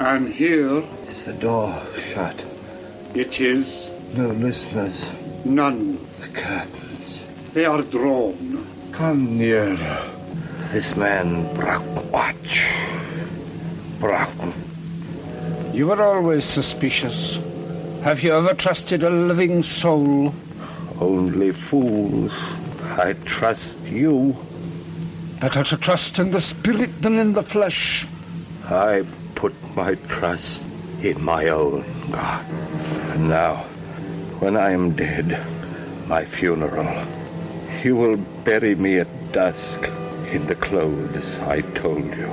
[0.00, 2.44] And here Is the door shut?
[3.14, 5.04] it is No listeners.
[5.44, 5.98] none.
[6.20, 7.20] The curtains.
[7.52, 8.66] They are drawn.
[8.92, 10.10] Come nearer.
[10.72, 12.66] This man Brock watch.
[14.00, 14.30] Brock.
[15.74, 17.38] You were always suspicious.
[18.04, 20.34] Have you ever trusted a living soul?
[20.98, 22.32] Only fools.
[22.96, 24.34] I trust you.
[25.40, 28.06] Better to trust in the spirit than in the flesh.
[28.64, 29.04] I
[29.34, 30.64] put my trust
[31.02, 32.44] in my own God.
[33.12, 33.64] And now,
[34.38, 35.38] when I am dead,
[36.08, 36.88] my funeral,
[37.84, 39.90] you will bury me at dusk
[40.32, 42.32] in the clothes I told you.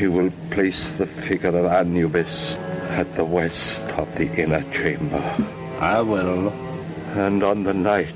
[0.00, 2.54] You will place the figure of Anubis
[2.90, 5.22] at the west of the inner chamber.
[5.78, 6.48] I will.
[7.14, 8.14] And on the night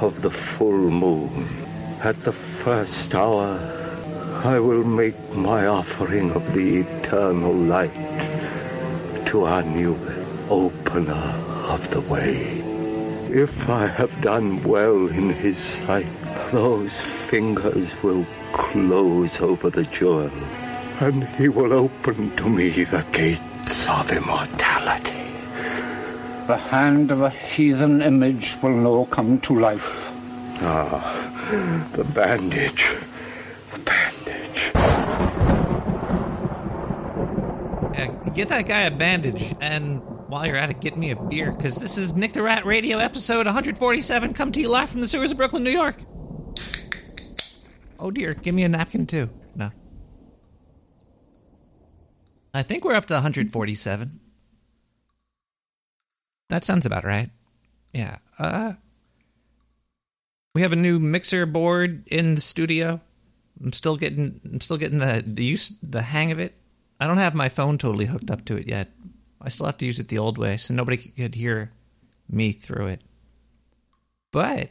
[0.00, 1.48] of the full moon,
[2.02, 3.58] at the first hour,
[4.44, 7.94] I will make my offering of the eternal light
[9.26, 9.98] to our new
[10.50, 11.24] opener
[11.68, 12.62] of the way.
[13.30, 16.06] If I have done well in his sight,
[16.52, 20.30] those fingers will close over the jewel,
[21.00, 25.32] and he will open to me the gates of immortality.
[26.46, 30.10] The hand of a heathen image will now come to life.
[30.62, 32.92] Ah, the bandage.
[33.72, 34.70] The bandage.
[37.92, 41.50] Yeah, get that guy a bandage, and while you're at it, get me a beer,
[41.50, 45.08] because this is Nick the Rat Radio episode 147, come to you live from the
[45.08, 45.96] sewers of Brooklyn, New York.
[47.98, 49.28] Oh dear, give me a napkin too.
[49.56, 49.72] No.
[52.54, 54.20] I think we're up to 147.
[56.48, 57.30] That sounds about right.
[57.92, 58.18] Yeah.
[58.38, 58.74] Uh
[60.54, 63.00] we have a new mixer board in the studio.
[63.62, 66.54] I'm still getting I'm still getting the the use the hang of it.
[66.98, 68.90] I don't have my phone totally hooked up to it yet.
[69.40, 71.72] I still have to use it the old way, so nobody could hear
[72.28, 73.02] me through it.
[74.32, 74.70] But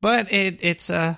[0.00, 1.16] but it it's uh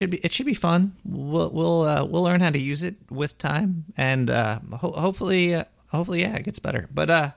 [0.00, 0.96] should be it should be fun.
[1.04, 5.54] We'll we'll uh, we'll learn how to use it with time, and uh, ho- hopefully
[5.54, 6.88] uh, hopefully yeah it gets better.
[6.92, 7.30] But uh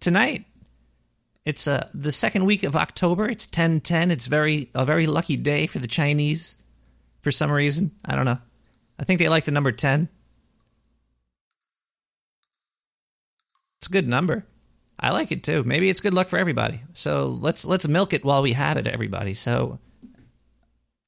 [0.00, 0.44] tonight
[1.44, 3.28] it's uh the second week of October.
[3.28, 4.10] It's ten ten.
[4.10, 6.56] It's very a very lucky day for the Chinese
[7.22, 7.92] for some reason.
[8.04, 8.38] I don't know.
[8.98, 10.08] I think they like the number ten.
[13.80, 14.46] It's a good number.
[14.98, 15.64] I like it too.
[15.64, 16.80] Maybe it's good luck for everybody.
[16.94, 19.34] So let's let's milk it while we have it, everybody.
[19.34, 19.78] So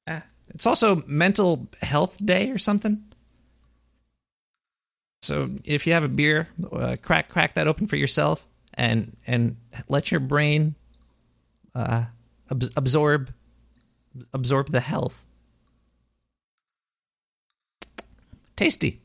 [0.05, 0.19] uh,
[0.49, 3.03] it's also Mental Health Day or something.
[5.23, 8.45] So if you have a beer, uh, crack crack that open for yourself
[8.77, 9.57] and and
[9.89, 10.75] let your brain
[11.75, 12.05] uh,
[12.51, 13.33] ab- absorb
[14.33, 15.25] absorb the health.
[18.55, 19.01] Tasty.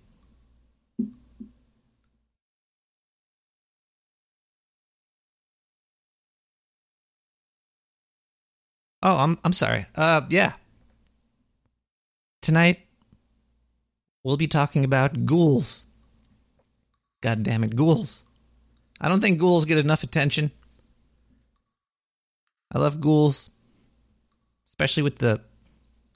[9.03, 9.87] Oh, I'm I'm sorry.
[9.97, 10.53] Uh yeah.
[12.41, 12.81] Tonight
[14.25, 15.87] we'll be talking about ghouls.
[17.21, 18.25] God damn it, ghouls.
[19.03, 20.53] I don't think ghouls get enough attention.
[22.73, 23.51] I love ghouls,
[24.69, 25.41] especially with the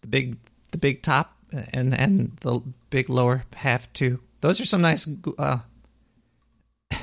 [0.02, 0.36] the big
[0.70, 1.36] the big top
[1.72, 4.20] and and the big lower half too.
[4.40, 5.10] Those are some nice.
[5.36, 5.58] Uh,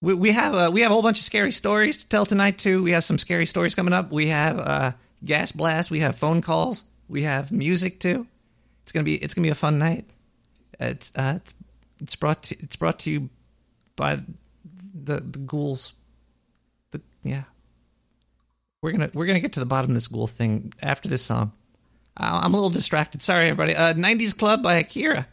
[0.00, 2.56] we we have uh, we have a whole bunch of scary stories to tell tonight
[2.58, 2.82] too.
[2.82, 4.10] We have some scary stories coming up.
[4.10, 4.92] We have uh,
[5.24, 5.90] gas blast.
[5.90, 6.86] We have phone calls.
[7.06, 8.26] We have music too.
[8.82, 10.06] It's gonna be it's gonna be a fun night.
[10.80, 11.54] It's uh, it's,
[12.00, 13.30] it's brought to, it's brought to you
[13.96, 14.16] by
[14.94, 15.94] the the ghouls.
[16.90, 17.44] The yeah.
[18.82, 21.52] We're gonna we're gonna get to the bottom of this ghoul thing after this song.
[22.16, 23.20] I'm a little distracted.
[23.20, 23.76] Sorry, everybody.
[23.76, 25.26] Uh, '90s Club by Akira.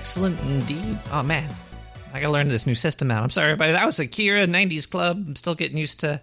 [0.00, 0.98] Excellent indeed.
[1.12, 1.46] Oh man,
[2.14, 3.22] I gotta learn this new system out.
[3.22, 3.72] I'm sorry, everybody.
[3.72, 5.22] That was Akira '90s Club.
[5.28, 6.22] I'm still getting used to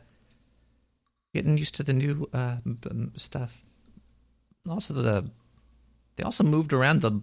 [1.32, 2.58] getting used to the new uh,
[3.18, 3.62] stuff.
[4.68, 5.30] Also, the
[6.16, 7.22] they also moved around the.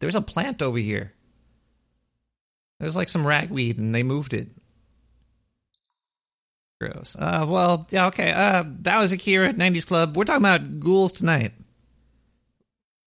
[0.00, 1.12] There's a plant over here.
[2.80, 4.48] There's like some ragweed, and they moved it.
[6.80, 7.14] Gross.
[7.16, 8.32] Uh, well, yeah, okay.
[8.32, 10.16] Uh, that was Akira '90s Club.
[10.16, 11.52] We're talking about ghouls tonight.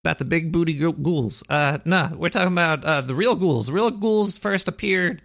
[0.04, 1.44] About the big booty ghouls.
[1.50, 3.68] Uh, nah, we're talking about uh, the real ghouls.
[3.68, 5.22] The real ghouls first appeared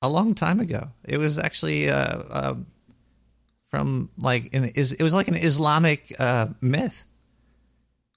[0.00, 0.88] a long time ago.
[1.04, 2.54] It was actually uh, uh
[3.68, 7.04] from like an is it was like an Islamic uh, myth.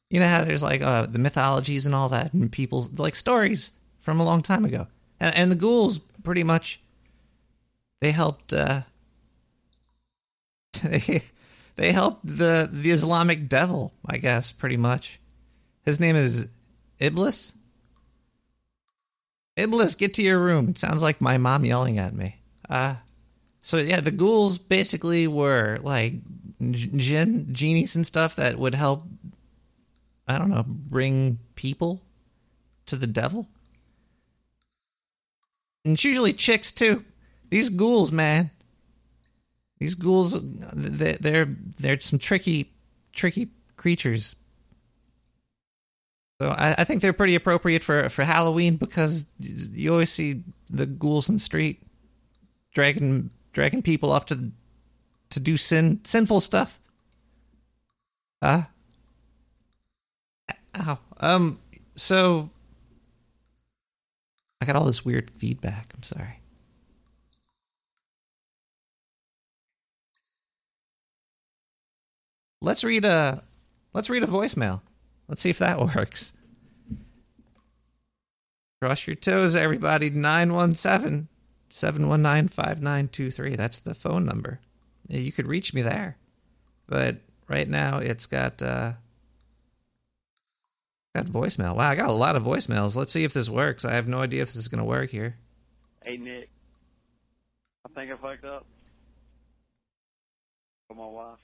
[0.10, 3.76] You know how there's like uh, the mythologies and all that, and people's like stories
[4.00, 4.88] from a long time ago,
[5.20, 6.82] and, and the ghouls pretty much
[8.02, 8.54] they helped.
[8.54, 8.82] Uh,
[11.76, 15.20] they helped the the Islamic devil, I guess, pretty much.
[15.86, 16.50] His name is
[17.00, 17.58] Iblis.
[19.56, 20.70] Iblis, get to your room.
[20.70, 22.38] It sounds like my mom yelling at me.
[22.70, 22.96] Uh
[23.62, 26.16] so yeah, the ghouls basically were like
[26.72, 29.06] jinn, genies and stuff that would help.
[30.28, 32.02] I don't know, bring people
[32.86, 33.48] to the devil.
[35.84, 37.04] And it's usually chicks too.
[37.50, 38.52] These ghouls, man.
[39.84, 41.46] These ghouls, they're
[41.78, 42.72] they're some tricky,
[43.12, 44.38] tricky creatures.
[46.40, 50.86] So I, I think they're pretty appropriate for for Halloween because you always see the
[50.86, 51.82] ghouls in the street
[52.74, 54.52] dragging dragging people off to
[55.32, 56.80] to do sin sinful stuff.
[58.42, 58.64] Uh
[60.80, 60.98] ow.
[61.20, 61.60] Um
[61.98, 62.52] so
[64.62, 65.88] I got all this weird feedback.
[65.94, 66.40] I'm sorry.
[72.64, 73.44] Let's read a
[73.92, 74.80] let's read a voicemail.
[75.28, 76.38] Let's see if that works.
[78.82, 80.10] Cross your toes, everybody.
[80.10, 81.28] 917
[81.70, 83.56] 719 5923.
[83.58, 84.62] That's the phone number.
[85.10, 86.16] You could reach me there.
[86.88, 87.18] But
[87.50, 88.94] right now it's got uh
[91.14, 91.76] got voicemail.
[91.76, 92.96] Wow, I got a lot of voicemails.
[92.96, 93.84] Let's see if this works.
[93.84, 95.36] I have no idea if this is gonna work here.
[96.02, 96.50] Hey Nick.
[97.86, 98.66] I think I fucked up.
[100.88, 101.40] For my wife.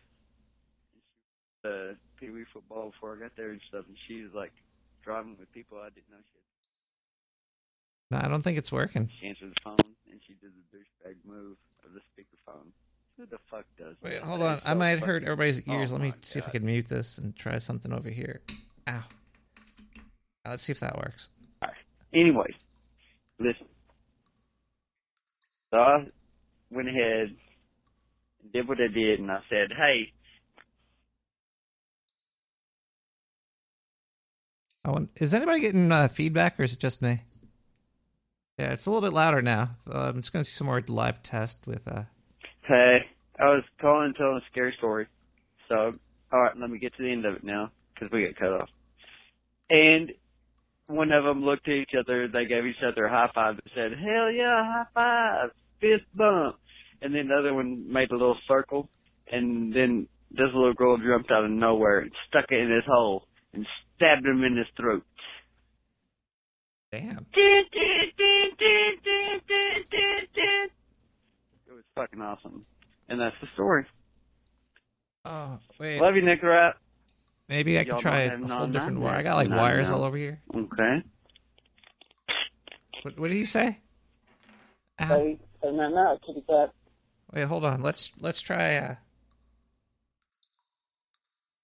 [1.64, 4.52] Uh Pee Wee football before I got there and stuff and she was like
[5.04, 6.44] driving with people I didn't know she had
[8.12, 9.08] no, I don't think it's working.
[9.22, 9.78] She answered the phone
[10.10, 12.72] and she did the douchebag move of the speakerphone.
[13.18, 14.24] Who the fuck does Wait, that?
[14.24, 14.62] hold on.
[14.66, 15.92] I might hurt everybody's ears.
[15.92, 18.42] Oh Let me see if I can mute this and try something over here.
[18.88, 18.94] Ow.
[18.96, 19.02] Uh,
[20.50, 21.30] Let's see if that works.
[22.14, 22.56] Anyways,
[23.40, 23.68] listen.
[25.70, 26.08] So I
[26.72, 27.36] went ahead
[28.42, 30.12] and did what I did, and I said, "Hey,
[34.86, 37.22] I want, is anybody getting uh, feedback or is it just me?
[38.58, 39.78] Yeah, it's a little bit louder now.
[39.90, 41.88] Uh, I'm just going to see some more live test with.
[41.88, 42.04] Uh,
[42.64, 43.06] hey."
[43.40, 45.08] I was calling, telling a scary story.
[45.70, 45.94] So,
[46.32, 48.62] all right, let me get to the end of it now because we got cut
[48.62, 48.70] off.
[49.70, 50.12] And
[50.88, 52.28] one of them looked at each other.
[52.28, 53.54] They gave each other a high five.
[53.54, 56.58] and said, "Hell yeah, high five, fist bump."
[57.02, 58.90] And then the other one made a little circle,
[59.32, 63.26] and then this little girl jumped out of nowhere and stuck it in his hole
[63.54, 63.66] and
[64.00, 65.04] stabbed him in his throat.
[66.92, 67.26] damn.
[67.36, 67.68] It
[71.70, 72.64] was fucking awesome.
[73.10, 73.86] And that's the story.
[75.26, 76.00] Oh, wait.
[76.00, 76.76] Love you, Nick Rat.
[77.50, 79.16] Maybe I could try a whole different wire.
[79.16, 79.98] I got like wires now?
[79.98, 80.40] all over here.
[80.56, 81.04] Okay.
[83.02, 83.80] What, what did he say?
[85.02, 85.06] Ow.
[85.08, 86.72] Hey, hey, man, now, kitty cat.
[87.34, 87.82] Wait, hold on.
[87.82, 88.76] Let's let's try.
[88.76, 88.96] Uh,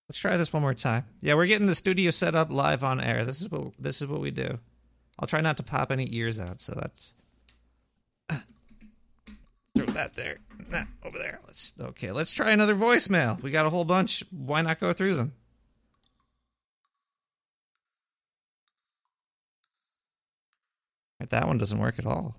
[0.07, 1.05] let's try this one more time.
[1.21, 3.25] Yeah, we're getting the studio set up live on air.
[3.25, 4.59] This is what this is what we do.
[5.19, 6.61] I'll try not to pop any ears out.
[6.61, 7.15] So that's
[9.75, 10.37] throw that there,
[10.69, 11.39] that over there.
[11.47, 12.11] Let's okay.
[12.11, 13.41] Let's try another voicemail.
[13.41, 14.23] We got a whole bunch.
[14.31, 15.33] Why not go through them?
[21.29, 22.35] That one doesn't work at all.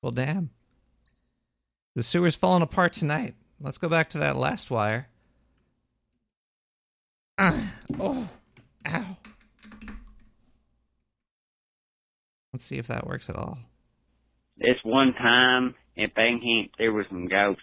[0.00, 0.50] Well, damn.
[1.94, 3.34] The sewer's falling apart tonight.
[3.64, 5.08] Let's go back to that last wire.
[7.38, 8.28] Ah, oh,
[8.86, 9.16] ow.
[12.52, 13.56] Let's see if that works at all.
[14.58, 17.62] This one time in Bangham, there was some ghosts.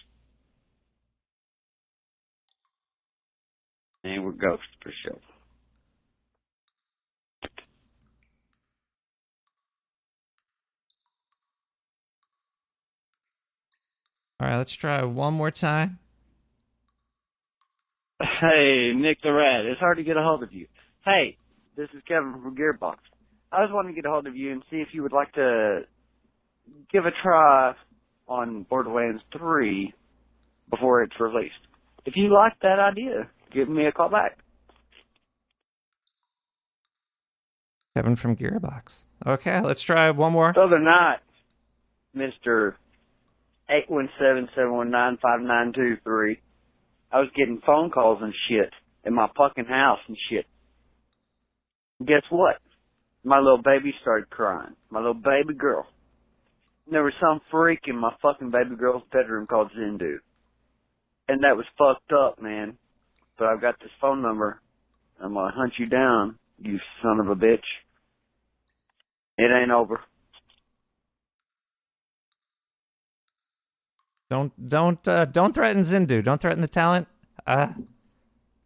[4.04, 5.20] They were ghosts for sure.
[14.42, 16.00] All right, let's try one more time.
[18.20, 19.66] Hey, Nick the Rat.
[19.70, 20.66] It's hard to get a hold of you.
[21.06, 21.38] Hey,
[21.78, 22.96] this is Kevin from Gearbox.
[23.52, 25.32] I was wanting to get a hold of you and see if you would like
[25.34, 25.82] to
[26.92, 27.76] give a try
[28.28, 29.94] on Borderlands 3
[30.72, 31.54] before it's released.
[32.08, 34.40] If you like that idea, give me a call back.
[37.96, 39.04] Kevin from Gearbox.
[39.24, 40.52] Okay, let's try one more.
[40.54, 41.20] The other night,
[42.18, 42.74] Mr.
[43.72, 46.38] 817-719-5923,
[47.12, 48.72] I was getting phone calls and shit
[49.06, 50.46] in my fucking house and shit.
[52.06, 52.58] Guess what?
[53.24, 54.76] My little baby started crying.
[54.90, 55.86] My little baby girl.
[56.86, 60.18] And there was some freak in my fucking baby girl's bedroom called Zindu.
[61.28, 62.78] And that was fucked up, man.
[63.38, 64.60] But I've got this phone number.
[65.20, 67.60] I'm gonna hunt you down, you son of a bitch.
[69.38, 70.02] It ain't over.
[74.32, 76.24] Don't don't uh, don't threaten Zindu.
[76.24, 77.10] Don't threaten the talent.
[77.46, 77.74] Uh,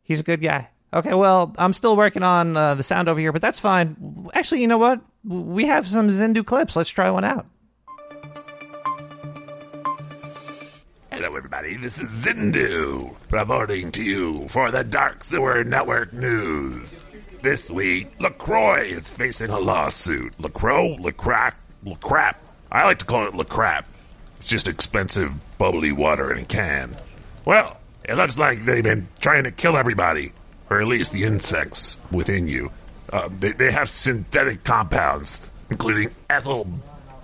[0.04, 0.70] he's a good guy.
[0.94, 4.30] Okay, well, I'm still working on uh, the sound over here, but that's fine.
[4.36, 5.02] Actually, you know what?
[5.24, 6.76] We have some Zindu clips.
[6.76, 7.48] Let's try one out.
[11.12, 11.78] Hello, everybody.
[11.78, 17.04] This is Zindu reporting to you for the Dark Sewer Network News.
[17.42, 20.40] This week, LaCroix is facing a lawsuit.
[20.40, 22.36] LaCroix, LaCrack, LaCrap.
[22.72, 23.86] I like to call it LaCrap.
[24.46, 26.96] It's just expensive, bubbly water in a can.
[27.46, 30.34] Well, it looks like they've been trying to kill everybody,
[30.70, 32.72] or at least the insects within you.
[33.12, 35.40] Uh, they, they have synthetic compounds,
[35.72, 36.68] including ethyl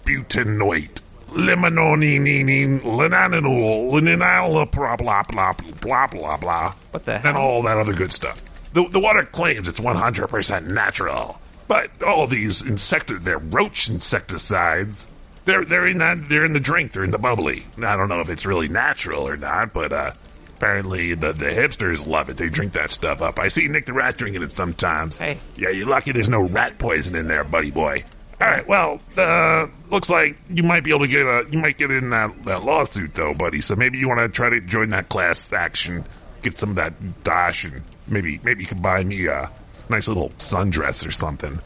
[0.03, 0.99] butanoate,
[1.29, 6.73] limononine, linanol, linanol, blah, blah, blah, blah, blah, blah.
[6.89, 7.29] What the hell?
[7.29, 8.41] And all that other good stuff.
[8.73, 11.39] The, the water claims it's 100% natural.
[11.67, 15.05] But all these insecti- they're roach insecticides.
[15.45, 16.91] They're they're in that they're in the drink.
[16.91, 17.63] They're in the bubbly.
[17.77, 20.13] I don't know if it's really natural or not, but uh,
[20.55, 22.37] apparently the the hipsters love it.
[22.37, 23.39] They drink that stuff up.
[23.39, 25.17] I see Nick the Rat drinking it sometimes.
[25.17, 25.39] Hey.
[25.55, 28.03] yeah, you're lucky there's no rat poison in there, buddy boy.
[28.39, 31.77] All right, well, uh, looks like you might be able to get a you might
[31.77, 33.61] get in that that lawsuit though, buddy.
[33.61, 36.05] So maybe you want to try to join that class action,
[36.41, 39.51] get some of that dash, and maybe maybe you can buy me a
[39.89, 41.59] nice little sundress or something.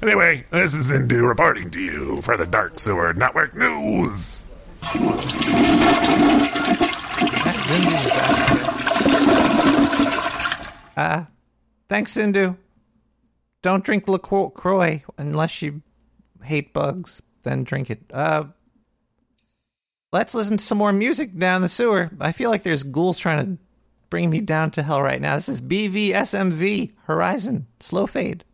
[0.00, 4.46] Anyway, this is Zindu reporting to you for the Dark Sewer Network News.
[4.82, 5.00] That
[7.66, 8.58] Zindu's back.
[10.96, 11.24] Uh,
[11.88, 12.56] thanks, Zindu.
[13.60, 15.82] Don't drink LaCroix unless you
[16.44, 17.20] hate bugs.
[17.42, 18.00] Then drink it.
[18.12, 18.44] Uh,
[20.12, 22.12] let's listen to some more music down the sewer.
[22.20, 23.58] I feel like there's ghouls trying to
[24.10, 25.34] bring me down to hell right now.
[25.34, 28.44] This is BVSMV Horizon Slow Fade.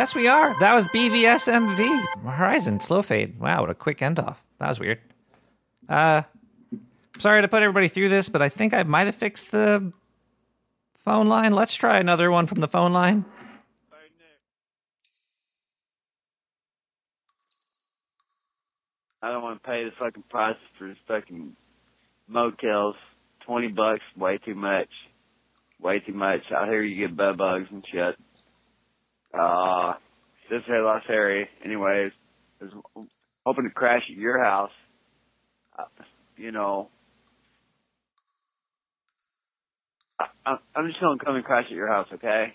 [0.00, 0.58] Yes, we are.
[0.60, 3.38] That was BVSMV Horizon Slow Fade.
[3.38, 4.42] Wow, what a quick end off.
[4.56, 4.98] That was weird.
[5.86, 6.22] Uh,
[7.18, 9.92] sorry to put everybody through this, but I think I might have fixed the
[10.94, 11.52] phone line.
[11.52, 13.26] Let's try another one from the phone line.
[19.20, 21.54] I don't want to pay the fucking price for fucking
[22.26, 22.96] motels.
[23.44, 24.88] Twenty bucks, way too much.
[25.78, 26.50] Way too much.
[26.52, 28.16] I hear you get bed bugs and shit.
[29.32, 29.94] Uh,
[30.50, 31.46] this is Los area.
[31.64, 32.12] Anyways,
[32.60, 32.72] I was
[33.46, 34.72] hoping to crash at your house.
[35.78, 35.84] Uh,
[36.36, 36.88] you know,
[40.44, 42.54] I- I'm just gonna come and crash at your house, okay?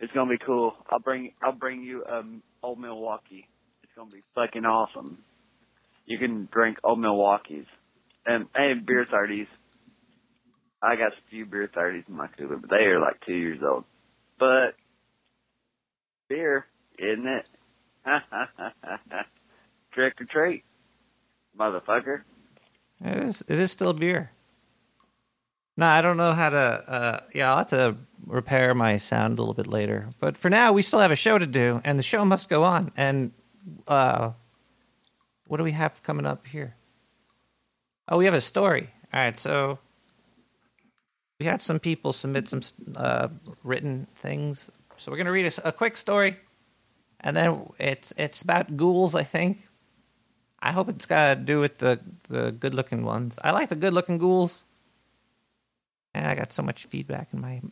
[0.00, 0.76] It's gonna be cool.
[0.90, 3.48] I'll bring I'll bring you um old Milwaukee.
[3.82, 5.22] It's gonna be fucking awesome.
[6.06, 7.66] You can drink old Milwaukees
[8.26, 9.46] and and beer thirties.
[10.82, 13.60] I got a few beer thirties in my cooler, but they are like two years
[13.62, 13.84] old.
[14.38, 14.74] But
[16.32, 16.66] beer,
[16.98, 17.46] isn't it?
[19.92, 20.64] Trick or treat,
[21.58, 22.22] motherfucker.
[23.04, 23.44] It is.
[23.46, 24.30] It is still beer.
[25.76, 26.56] No, I don't know how to.
[26.58, 30.08] Uh, yeah, I'll have to repair my sound a little bit later.
[30.20, 32.64] But for now, we still have a show to do, and the show must go
[32.64, 32.92] on.
[32.96, 33.32] And
[33.86, 34.32] uh,
[35.48, 36.76] what do we have coming up here?
[38.08, 38.88] Oh, we have a story.
[39.12, 39.78] All right, so
[41.38, 42.62] we had some people submit some
[42.96, 43.28] uh,
[43.64, 44.70] written things,
[45.02, 46.36] so we're gonna read a quick story,
[47.20, 49.66] and then it's it's about ghouls, I think.
[50.60, 53.36] I hope it's got to do with the the good looking ones.
[53.42, 54.64] I like the good looking ghouls.
[56.14, 57.62] And I got so much feedback in my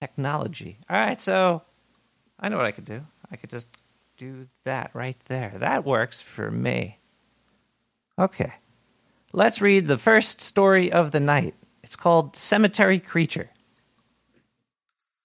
[0.00, 0.78] technology.
[0.88, 1.62] All right, so
[2.40, 3.02] I know what I could do.
[3.30, 3.66] I could just
[4.16, 5.52] do that right there.
[5.56, 6.98] That works for me.
[8.18, 8.54] Okay.
[9.32, 11.54] Let's read the first story of the night.
[11.82, 13.50] It's called Cemetery Creature.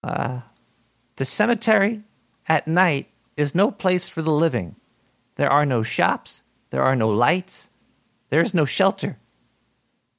[0.03, 0.41] Uh,
[1.15, 2.03] the cemetery
[2.47, 4.75] at night is no place for the living.
[5.35, 7.69] There are no shops, there are no lights,
[8.29, 9.17] there is no shelter.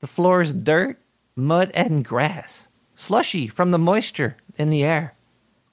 [0.00, 0.98] The floor is dirt,
[1.36, 5.14] mud, and grass, slushy from the moisture in the air.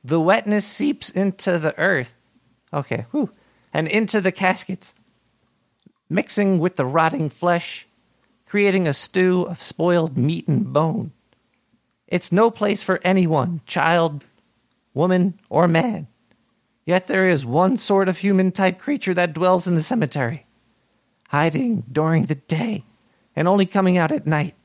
[0.04, 2.16] The wetness seeps into the earth,
[2.74, 3.32] okay, whew,
[3.74, 4.96] and into the caskets,
[6.10, 7.88] mixing with the rotting flesh,
[8.52, 11.14] creating a stew of spoiled meat and bone.
[12.06, 14.26] It's no place for anyone, child,
[14.94, 16.08] woman, or man.
[16.86, 20.46] Yet there is one sort of human type creature that dwells in the cemetery,
[21.30, 22.84] hiding during the day
[23.38, 24.56] and only coming out at night.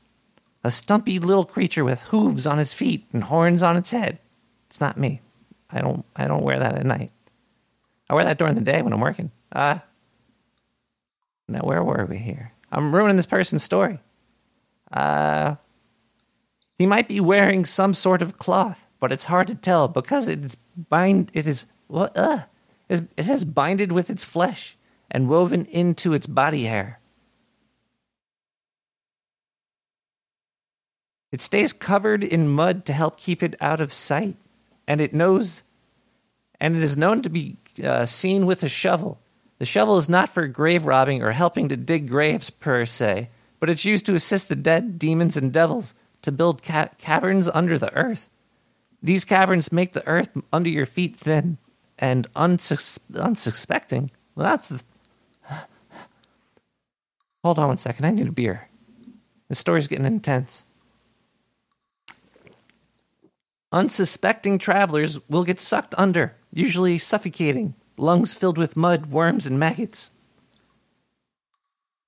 [0.65, 4.19] A stumpy little creature with hooves on its feet and horns on its head.
[4.65, 5.21] It's not me.
[5.71, 7.13] I don't I don't wear that at night.
[8.09, 9.31] I wear that during the day when I'm working.
[9.49, 9.79] Uh
[11.47, 12.51] now where were we here?
[12.71, 13.99] I'm ruining this person's story.
[14.91, 15.55] Uh
[16.77, 20.45] he might be wearing some sort of cloth, but it's hard to tell because it
[20.45, 20.57] is
[20.89, 21.31] bind.
[21.33, 22.15] It is what?
[22.15, 22.43] Uh,
[22.89, 24.77] it has binded with its flesh
[25.09, 26.99] and woven into its body hair.
[31.31, 34.37] It stays covered in mud to help keep it out of sight,
[34.87, 35.63] and it knows,
[36.59, 39.19] and it is known to be uh, seen with a shovel.
[39.59, 43.69] The shovel is not for grave robbing or helping to dig graves per se, but
[43.69, 47.93] it's used to assist the dead, demons, and devils to build ca- caverns under the
[47.93, 48.29] earth.
[49.01, 51.57] These caverns make the earth under your feet thin
[51.97, 54.11] and unsus- unsuspecting.
[54.35, 54.69] Well, that's.
[54.69, 54.83] The...
[57.43, 58.05] Hold on one second.
[58.05, 58.67] I need a beer.
[59.47, 60.65] The story's getting intense.
[63.71, 70.11] Unsuspecting travelers will get sucked under, usually suffocating, lungs filled with mud, worms, and maggots.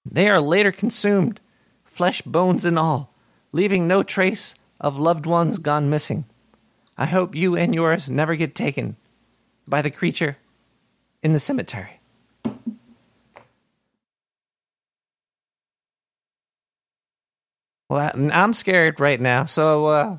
[0.10, 1.42] They are later consumed,
[1.84, 3.14] flesh, bones, and all,
[3.52, 6.26] leaving no trace of loved ones gone missing.
[6.98, 8.96] I hope you and yours never get taken
[9.68, 10.38] by the creature
[11.22, 12.00] in the cemetery.
[17.90, 20.18] Well, I- I'm scared right now, so uh,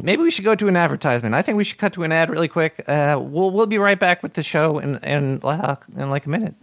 [0.00, 1.34] maybe we should go to an advertisement.
[1.34, 2.82] I think we should cut to an ad really quick.
[2.86, 6.30] Uh, we'll we'll be right back with the show in in, uh, in like a
[6.30, 6.54] minute.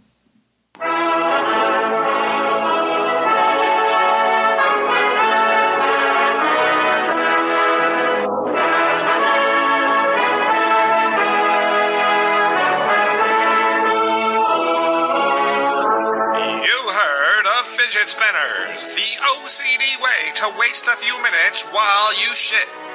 [17.64, 22.93] Fidget spinners, the OCD way to waste a few minutes while you shit.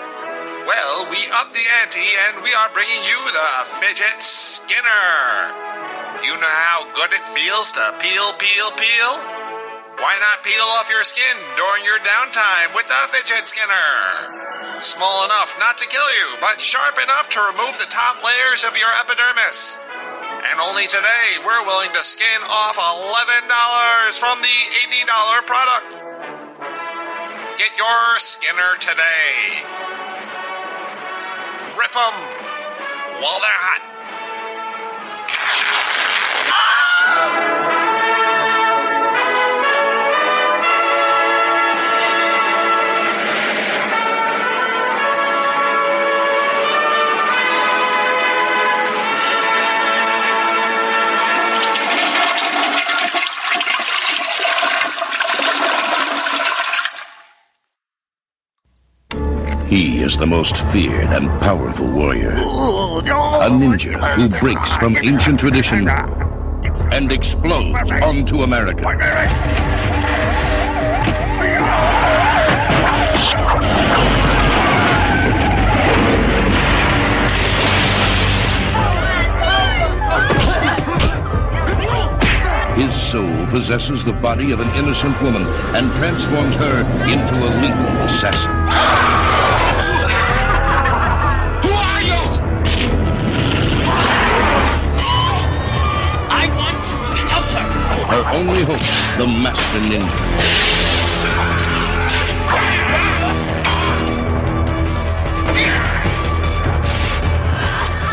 [0.69, 3.49] Well, we up the ante and we are bringing you the
[3.82, 5.10] fidget skinner.
[6.21, 9.13] You know how good it feels to peel, peel, peel?
[9.97, 14.77] Why not peel off your skin during your downtime with the fidget skinner?
[14.86, 18.77] Small enough not to kill you, but sharp enough to remove the top layers of
[18.77, 19.82] your epidermis.
[20.53, 25.97] And only today, we're willing to skin off $11 from the $80 product.
[27.58, 29.88] Get your skinner today.
[31.79, 32.13] Rip them
[33.21, 33.89] while they're hot.
[59.69, 62.32] He is the most feared and powerful warrior.
[62.32, 65.88] A ninja who breaks from ancient tradition
[66.91, 68.82] and explodes onto America.
[82.75, 85.43] His soul possesses the body of an innocent woman
[85.75, 89.48] and transforms her into a lethal assassin.
[98.09, 98.23] Her.
[98.33, 98.79] Only hope,
[99.17, 100.79] the Master Ninja.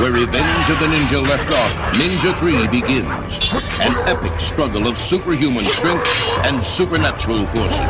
[0.01, 3.55] Where Revenge of the Ninja left off, Ninja 3 begins.
[3.81, 6.07] An epic struggle of superhuman strength
[6.45, 7.81] and supernatural forces.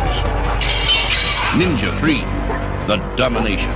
[1.58, 2.20] Ninja 3,
[2.86, 3.72] The Domination.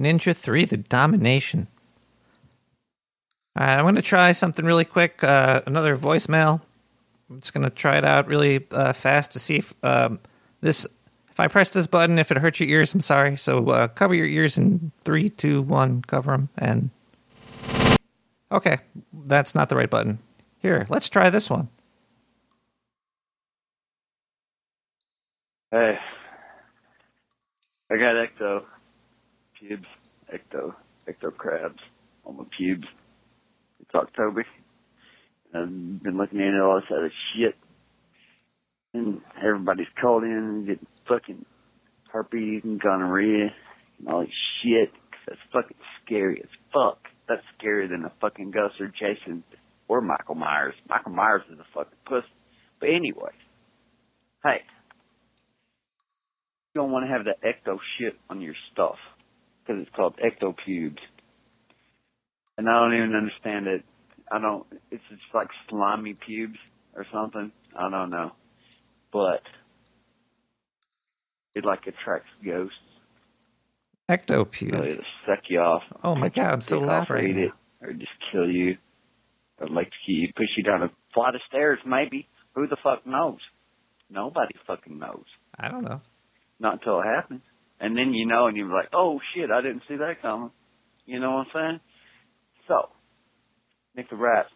[0.00, 1.68] Ninja 3, The Domination.
[3.56, 5.24] All right, I'm going to try something really quick.
[5.24, 6.60] Uh, another voicemail.
[7.30, 10.20] I'm just going to try it out really uh, fast to see if um,
[10.60, 10.86] this.
[11.30, 13.36] If I press this button, if it hurts your ears, I'm sorry.
[13.36, 16.02] So uh, cover your ears in three, two, one.
[16.02, 16.90] Cover them and.
[18.52, 18.76] Okay,
[19.24, 20.18] that's not the right button.
[20.58, 21.68] Here, let's try this one.
[25.70, 25.98] Hey,
[27.90, 28.64] I got ecto
[29.58, 29.86] pubes,
[30.32, 30.74] ecto,
[31.08, 31.80] ecto crabs
[32.26, 32.86] on my pubes.
[33.94, 34.44] October.
[35.54, 37.54] I've been looking into all this other shit,
[38.92, 41.44] and everybody's called in and getting fucking
[42.12, 43.52] herpes and gonorrhea
[43.98, 44.30] and all this
[44.62, 44.90] shit.
[45.26, 46.98] that's fucking scary as fuck.
[47.28, 49.42] That's scarier than a fucking ghost or Jason
[49.88, 50.74] or Michael Myers.
[50.88, 52.26] Michael Myers is a fucking pussy.
[52.80, 53.32] But anyway,
[54.44, 54.60] hey,
[56.74, 58.96] you don't want to have that ecto shit on your stuff
[59.64, 61.00] because it's called ecto pubes.
[62.58, 63.84] And I don't even understand it.
[64.30, 64.66] I don't.
[64.90, 66.58] It's just like slimy pubes
[66.94, 67.52] or something.
[67.78, 68.32] I don't know,
[69.12, 69.42] but
[71.54, 72.74] it like attracts ghosts.
[74.08, 75.82] Ecto Really, to suck you off.
[76.02, 77.42] Oh my god, I'm so dick loud off, or right eat now.
[77.42, 78.78] it, or just kill you,
[79.58, 81.78] or electrocute you, push you down a flight of stairs.
[81.84, 82.28] Maybe.
[82.54, 83.40] Who the fuck knows?
[84.08, 85.24] Nobody fucking knows.
[85.58, 86.00] I don't know.
[86.58, 87.42] Not until it happens.
[87.80, 90.50] And then you know, and you're like, oh shit, I didn't see that coming.
[91.04, 91.80] You know what I'm saying?
[92.68, 92.88] So,
[93.96, 94.46] Nick the Rat,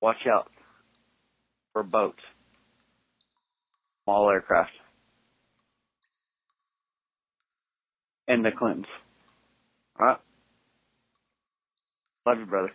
[0.00, 0.48] watch out
[1.72, 2.22] for boats,
[4.04, 4.70] small aircraft,
[8.26, 8.86] and the Clintons.
[10.00, 10.18] Alright?
[12.26, 12.72] Love you, brother.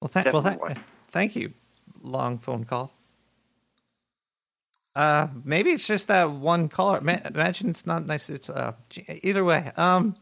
[0.00, 0.60] Well, thank well, thank
[1.08, 1.52] thank you.
[2.02, 2.92] Long phone call.
[5.00, 7.00] Uh, maybe it's just that one color.
[7.00, 8.28] Ma- Imagine it's not nice.
[8.28, 8.72] It's uh,
[9.22, 9.72] either way.
[9.78, 10.14] Um,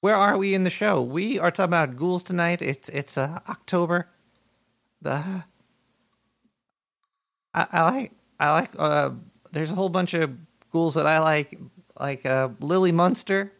[0.00, 1.00] where are we in the show?
[1.00, 2.62] We are talking about ghouls tonight.
[2.62, 4.08] It's it's uh, October.
[5.02, 5.44] The
[7.54, 8.70] I, I like I like.
[8.76, 9.10] Uh,
[9.52, 10.36] there's a whole bunch of
[10.72, 11.56] ghouls that I like,
[12.00, 13.52] like uh, Lily Munster.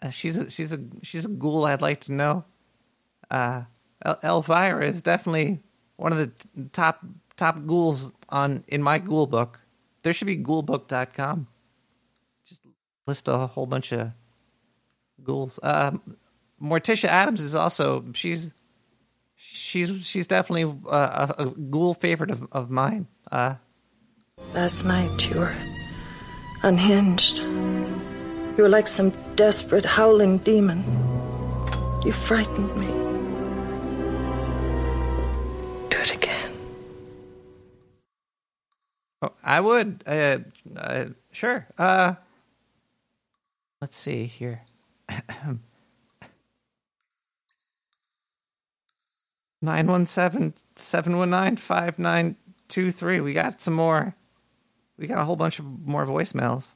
[0.00, 2.44] Uh, she's a, she's a she's a ghoul I'd like to know.
[3.28, 3.62] Uh,
[4.04, 5.58] El- Elvira is definitely
[5.96, 7.00] one of the t- top
[7.42, 9.58] top ghouls on in my ghoul book.
[10.02, 11.48] There should be ghoulbook.com.
[12.46, 12.60] Just
[13.06, 14.12] list a whole bunch of
[15.24, 15.58] ghouls.
[15.60, 15.92] Uh,
[16.62, 18.54] Morticia Addams is also she's
[19.34, 23.08] she's she's definitely uh, a, a ghoul favorite of, of mine.
[23.30, 23.54] Uh,
[24.54, 25.54] Last night you were
[26.62, 27.38] unhinged.
[27.38, 30.84] You were like some desperate howling demon.
[32.04, 33.11] You frightened me.
[39.22, 40.02] Oh, I would.
[40.04, 40.38] Uh,
[40.76, 41.68] uh, sure.
[41.78, 42.16] Uh,
[43.80, 44.62] let's see here.
[49.64, 52.34] Nine one seven seven one nine five nine
[52.66, 53.20] two three.
[53.20, 54.16] We got some more.
[54.98, 56.74] We got a whole bunch of more voicemails.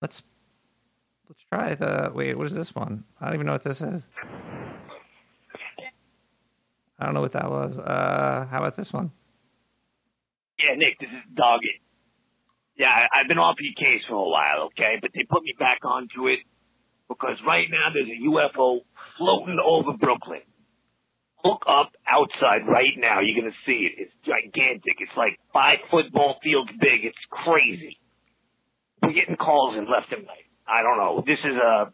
[0.00, 0.22] Let's
[1.28, 2.38] let's try the wait.
[2.38, 3.02] What is this one?
[3.20, 4.08] I don't even know what this is.
[6.98, 7.78] I don't know what that was.
[7.78, 9.10] Uh, how about this one?
[10.58, 11.80] Yeah, Nick, this is Doggett.
[12.76, 14.98] Yeah, I've been off case for a while, okay?
[15.00, 16.40] But they put me back onto it
[17.08, 18.80] because right now there's a UFO
[19.16, 20.42] floating over Brooklyn.
[21.44, 23.20] Look up outside right now.
[23.20, 23.92] You're going to see it.
[23.96, 24.98] It's gigantic.
[24.98, 27.04] It's like five football fields big.
[27.04, 27.98] It's crazy.
[29.02, 30.48] We're getting calls in left and right.
[30.66, 31.22] I don't know.
[31.24, 31.92] This is a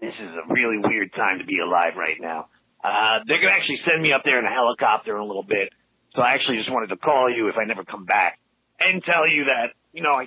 [0.00, 2.46] this is a really weird time to be alive right now.
[2.84, 5.42] Uh, they're going to actually send me up there in a helicopter in a little
[5.42, 5.72] bit.
[6.18, 8.40] So I actually just wanted to call you if I never come back
[8.80, 10.26] and tell you that you know I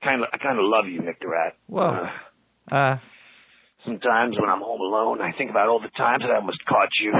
[0.00, 1.56] kind of I kind of love you, Nick the Rat.
[1.66, 2.08] Whoa.
[2.70, 2.98] Uh
[3.84, 6.90] Sometimes when I'm home alone, I think about all the times that I almost caught
[7.02, 7.12] you.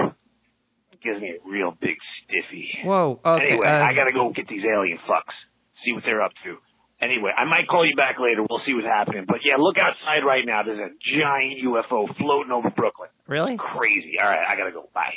[0.92, 2.78] It gives me a real big stiffy.
[2.84, 3.48] Whoa, okay.
[3.48, 5.34] anyway, uh, I gotta go get these alien fucks,
[5.82, 6.58] see what they're up to.
[7.02, 8.44] Anyway, I might call you back later.
[8.48, 9.24] We'll see what's happening.
[9.26, 10.62] But yeah, look outside right now.
[10.62, 13.08] There's a giant UFO floating over Brooklyn.
[13.26, 13.56] Really?
[13.56, 14.14] Crazy.
[14.22, 14.88] All right, I gotta go.
[14.94, 15.14] Bye.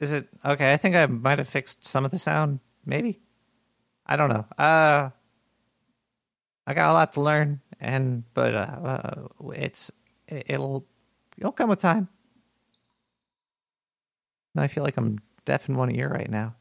[0.00, 0.72] Is it okay?
[0.72, 2.60] I think I might have fixed some of the sound.
[2.84, 3.20] Maybe.
[4.06, 4.46] I don't know.
[4.58, 5.10] Uh,
[6.66, 9.90] I got a lot to learn, and but uh, uh it's
[10.28, 10.86] it- it'll
[11.38, 12.08] it'll come with time.
[14.56, 16.54] I feel like I'm deaf in one ear right now.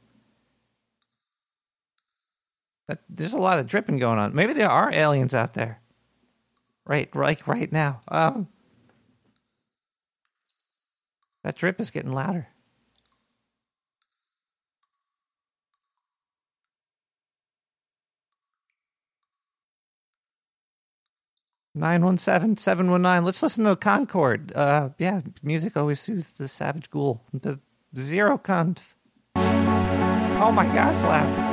[2.88, 4.34] That, there's a lot of dripping going on.
[4.36, 5.80] Maybe there are aliens out there.
[6.86, 8.02] Right, right, right now.
[8.10, 8.50] Um,
[11.44, 12.48] that drip is getting louder.
[21.76, 23.26] Nine one seven seven one nine.
[23.26, 24.54] Let's listen to Concord.
[24.56, 27.24] Uh, yeah, music always soothes the savage ghoul.
[27.34, 27.60] The
[27.98, 28.94] zero cunt.
[29.36, 31.53] Oh my God, it's loud.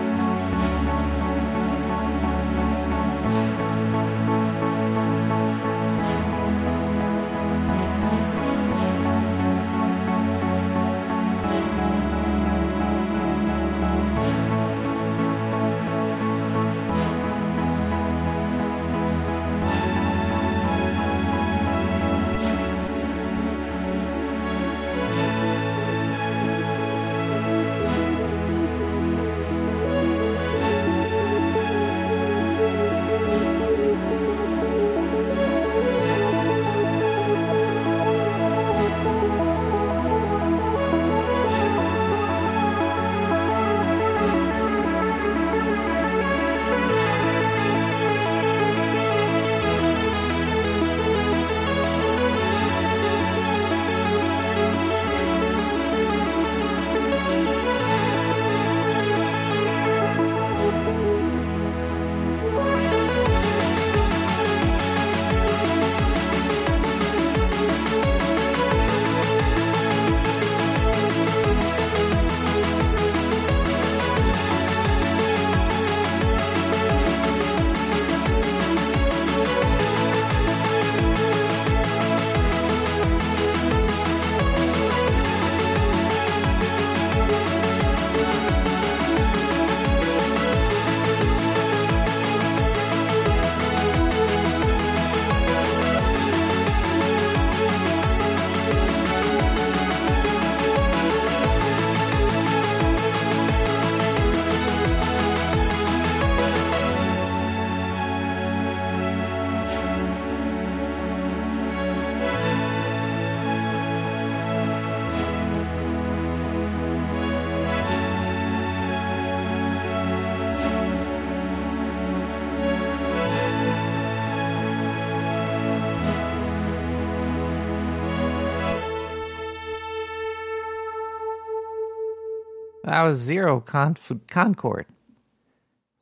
[133.01, 134.85] That was zero conf- Concord.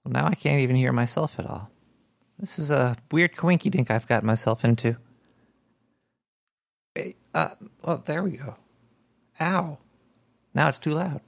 [0.04, 1.70] Well, now I can't even hear myself at all.
[2.40, 4.96] This is a weird coinky dink I've got myself into.
[6.96, 7.50] Hey, uh,
[7.84, 8.56] well, there we go.
[9.40, 9.78] Ow.
[10.52, 11.20] Now it's too loud.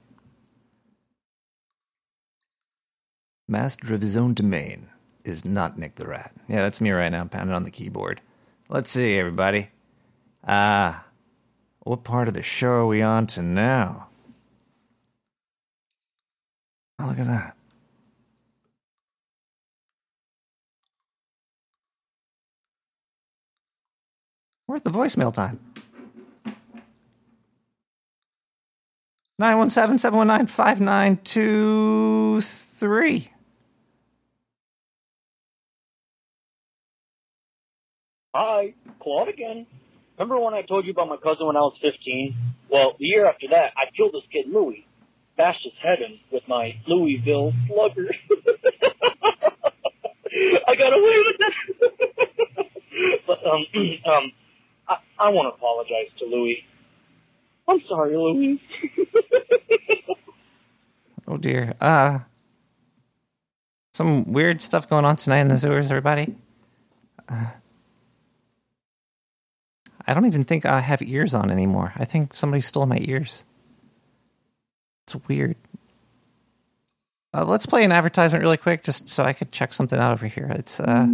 [3.47, 4.89] Master of his own domain
[5.23, 6.33] is not Nick the Rat.
[6.49, 8.19] Yeah, that's me right now, pounding on the keyboard.
[8.67, 9.69] Let's see, everybody.
[10.45, 11.05] Ah,
[11.79, 14.09] what part of the show are we on to now?
[17.01, 17.55] Oh, look at that.
[24.67, 25.59] We're at the voicemail time.
[29.39, 33.29] 917 719 5923.
[38.35, 39.65] Hi, Claude again.
[40.19, 42.35] Remember when I told you about my cousin when I was 15?
[42.69, 44.85] Well, the year after that, I killed this kid Louis,
[45.37, 48.09] bashed his head in with my Louisville slugger.
[50.67, 51.53] I got away with it.
[53.27, 53.65] but um,
[54.05, 54.31] um,
[54.87, 56.63] I, I want to apologize to Louis.
[57.67, 58.61] I'm sorry, Louis.
[61.27, 61.73] Oh dear.
[61.79, 62.19] Uh
[63.93, 66.35] some weird stuff going on tonight in the sewers, everybody.
[67.29, 67.51] Uh,
[70.07, 71.93] I don't even think I have ears on anymore.
[71.95, 73.45] I think somebody stole my ears.
[75.05, 75.55] It's weird.
[77.33, 80.27] Uh, let's play an advertisement really quick, just so I could check something out over
[80.27, 80.47] here.
[80.55, 81.05] It's uh,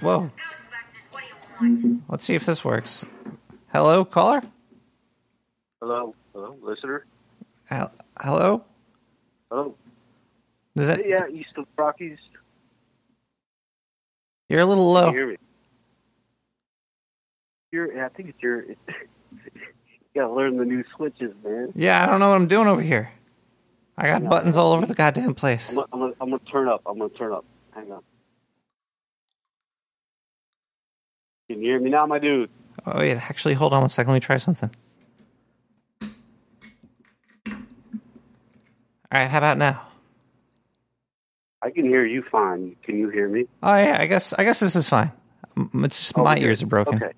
[0.00, 0.30] whoa.
[2.08, 3.06] Let's see if this works.
[3.72, 4.42] Hello, caller.
[5.80, 7.06] Hello, hello, listener.
[7.66, 8.64] Hel- Hello.
[9.50, 9.74] Hello.
[10.74, 11.06] Is that?
[11.06, 12.18] Yeah, east of Rockies.
[14.48, 15.10] You're a little Can low.
[15.10, 15.36] you hear me?
[17.72, 18.64] You're, I think it's your.
[20.16, 21.72] gotta learn the new switches, man.
[21.74, 23.12] Yeah, I don't know what I'm doing over here.
[23.98, 25.70] I got buttons all over the goddamn place.
[25.70, 26.82] I'm, gonna- I'm, gonna, I'm gonna turn up.
[26.86, 27.44] I'm gonna turn up.
[27.74, 28.02] Hang on.
[31.48, 32.50] Can you hear me now, my dude?
[32.84, 34.12] Oh wait, actually, hold on one second.
[34.12, 34.70] Let me try something.
[37.48, 39.86] All right, how about now?
[41.62, 42.76] I can hear you fine.
[42.82, 43.46] Can you hear me?
[43.62, 45.10] Oh yeah, I guess I guess this is fine.
[45.56, 46.42] It's just oh, my Okay.
[46.44, 46.96] ears are broken.
[47.02, 47.12] Okay.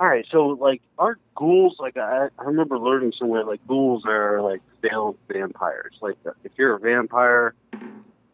[0.00, 4.42] All right, so like, aren't ghouls like I, I remember learning somewhere like ghouls are
[4.42, 5.94] like failed vampires.
[6.00, 7.54] Like if you're a vampire,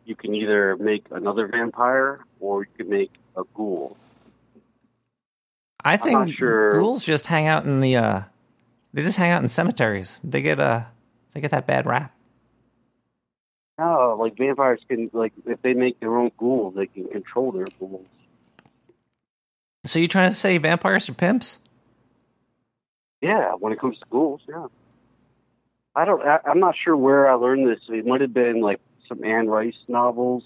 [0.07, 3.97] you can either make another vampire or you can make a ghoul.
[5.85, 6.73] I think sure.
[6.73, 7.97] ghouls just hang out in the.
[7.97, 8.23] uh
[8.95, 10.19] They just hang out in cemeteries.
[10.25, 10.85] They get uh
[11.33, 12.15] they get that bad rap.
[13.79, 17.67] No, like vampires can like if they make their own ghouls, they can control their
[17.79, 18.07] ghouls.
[19.85, 21.59] So you trying to say vampires are pimps?
[23.21, 24.67] Yeah, when it comes to ghouls, yeah.
[25.95, 26.23] I don't.
[26.23, 27.81] I, I'm not sure where I learned this.
[27.89, 30.45] It might have been like some Anne Rice novels,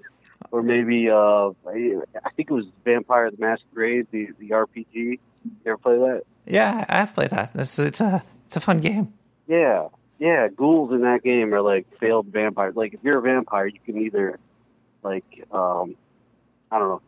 [0.50, 4.94] or maybe uh, I, I think it was Vampire the Masquerade, the the RPG.
[4.94, 5.18] You
[5.66, 6.22] ever play that?
[6.46, 7.50] Yeah, I've played that.
[7.54, 9.12] It's it's a it's a fun game.
[9.46, 10.48] Yeah, yeah.
[10.48, 12.76] Ghouls in that game are like failed vampires.
[12.76, 14.38] Like if you're a vampire, you can either
[15.02, 15.96] like um,
[16.70, 17.02] I don't know,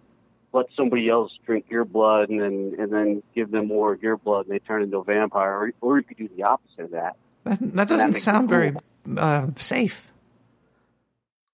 [0.56, 4.16] let somebody else drink your blood and then and then give them more of your
[4.16, 6.90] blood, and they turn into a vampire, or, or you could do the opposite of
[6.90, 7.16] that.
[7.44, 8.74] That, that doesn't it sound very
[9.16, 10.10] uh, safe.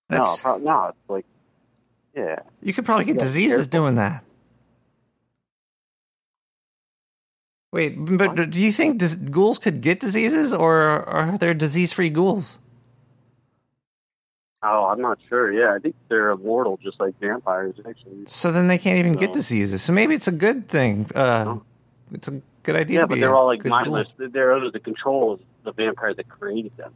[0.09, 1.27] No, That's no, it's like
[2.17, 2.39] yeah.
[2.63, 3.81] you could probably get diseases careful.
[3.81, 4.25] doing that.
[7.73, 9.01] Wait, but do you think
[9.31, 12.59] ghouls could get diseases, or are there disease-free ghouls?
[14.65, 15.53] Oh, I'm not sure.
[15.53, 17.75] Yeah, I think they're immortal, just like vampires.
[17.89, 19.83] Actually, So then they can't even get diseases.
[19.83, 21.09] So maybe it's a good thing.
[21.15, 21.59] Uh,
[22.13, 23.01] it's a good idea.
[23.01, 24.07] yeah, but they're all like mindless.
[24.19, 26.93] They're under the control of the vampire that created them.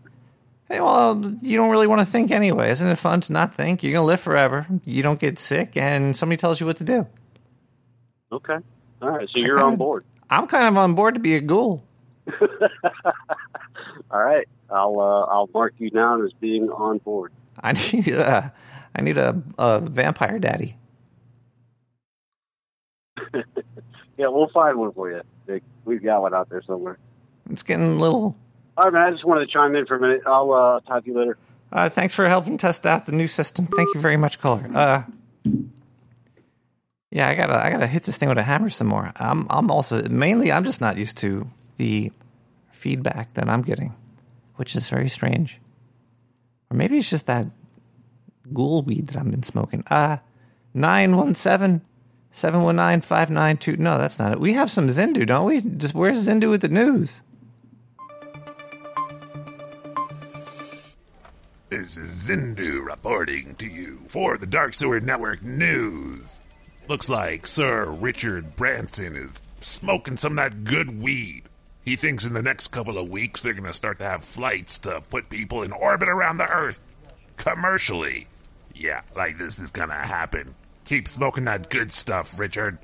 [0.69, 2.71] Hey, well, you don't really want to think anyway.
[2.71, 3.83] Isn't it fun to not think?
[3.83, 4.67] You're gonna live forever.
[4.85, 7.07] You don't get sick, and somebody tells you what to do.
[8.33, 8.59] Okay,
[9.01, 9.29] all right.
[9.29, 10.05] So you're on board.
[10.29, 11.85] I'm kind of on board to be a ghoul.
[14.11, 17.33] All right, I'll uh, I'll mark you down as being on board.
[17.63, 18.53] I need a,
[18.95, 20.77] I need a, a vampire daddy.
[24.19, 25.21] Yeah, we'll find one for you.
[25.47, 25.63] Nick.
[25.85, 26.99] We've got one out there somewhere.
[27.51, 28.37] It's getting a little.
[28.77, 29.03] All right, man.
[29.03, 30.23] I just wanted to chime in for a minute.
[30.27, 31.39] I'll uh, talk to you later.
[31.71, 33.67] Uh, thanks for helping test out the new system.
[33.67, 34.69] Thank you very much, caller.
[34.73, 35.03] Uh,
[37.11, 39.13] yeah, I gotta I gotta hit this thing with a hammer some more.
[39.17, 42.13] I'm I'm also mainly I'm just not used to the
[42.73, 43.95] feedback that I'm getting,
[44.57, 45.61] which is very strange.
[46.71, 47.47] Or maybe it's just that
[48.53, 49.85] ghoul weed that I've been smoking.
[49.89, 50.19] Uh
[50.75, 51.81] 917
[52.31, 53.77] 719 592.
[53.83, 54.41] No, that's not it.
[54.41, 55.63] We have some Zindu, don't we?
[55.63, 57.23] Just where's Zindu with the news?
[61.71, 66.41] This is Zindu reporting to you for the Dark Sewer Network News.
[66.89, 71.43] Looks like Sir Richard Branson is smoking some of that good weed.
[71.87, 74.77] He thinks in the next couple of weeks they're going to start to have flights
[74.79, 76.81] to put people in orbit around the Earth.
[77.37, 78.27] Commercially.
[78.75, 80.55] Yeah, like this is going to happen.
[80.85, 82.79] Keep smoking that good stuff, Richard.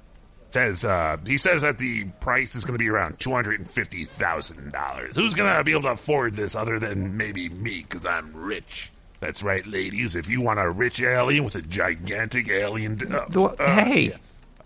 [0.51, 5.15] Says uh he says that the price is going to be around $250,000.
[5.15, 8.93] Who's going to be able to afford this other than maybe me cuz I'm rich?
[9.21, 10.15] That's right, ladies.
[10.17, 14.13] If you want a rich alien with a gigantic alien, d- uh, uh, hey.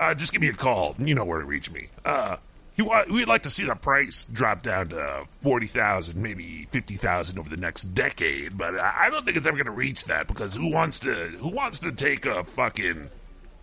[0.00, 0.96] uh, just give me a call.
[0.98, 1.88] You know where to reach me.
[2.04, 2.36] Uh,
[2.76, 7.38] He we'd like to see the price drop down to forty thousand, maybe fifty thousand
[7.38, 8.58] over the next decade.
[8.58, 11.14] But I don't think it's ever going to reach that because who wants to?
[11.14, 13.08] Who wants to take a fucking?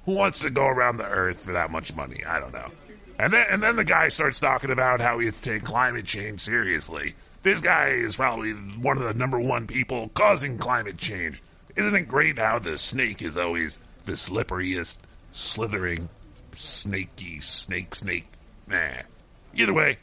[0.05, 2.25] Who wants to go around the earth for that much money?
[2.25, 2.71] I don't know.
[3.19, 6.05] And then and then the guy starts talking about how he has to take climate
[6.05, 7.13] change seriously.
[7.43, 11.39] This guy is probably one of the number one people causing climate change.
[11.75, 14.95] Isn't it great how the snake is always the slipperiest,
[15.31, 16.09] slithering,
[16.53, 18.25] snaky snake snake?
[18.67, 19.01] Nah.
[19.55, 19.97] Either way,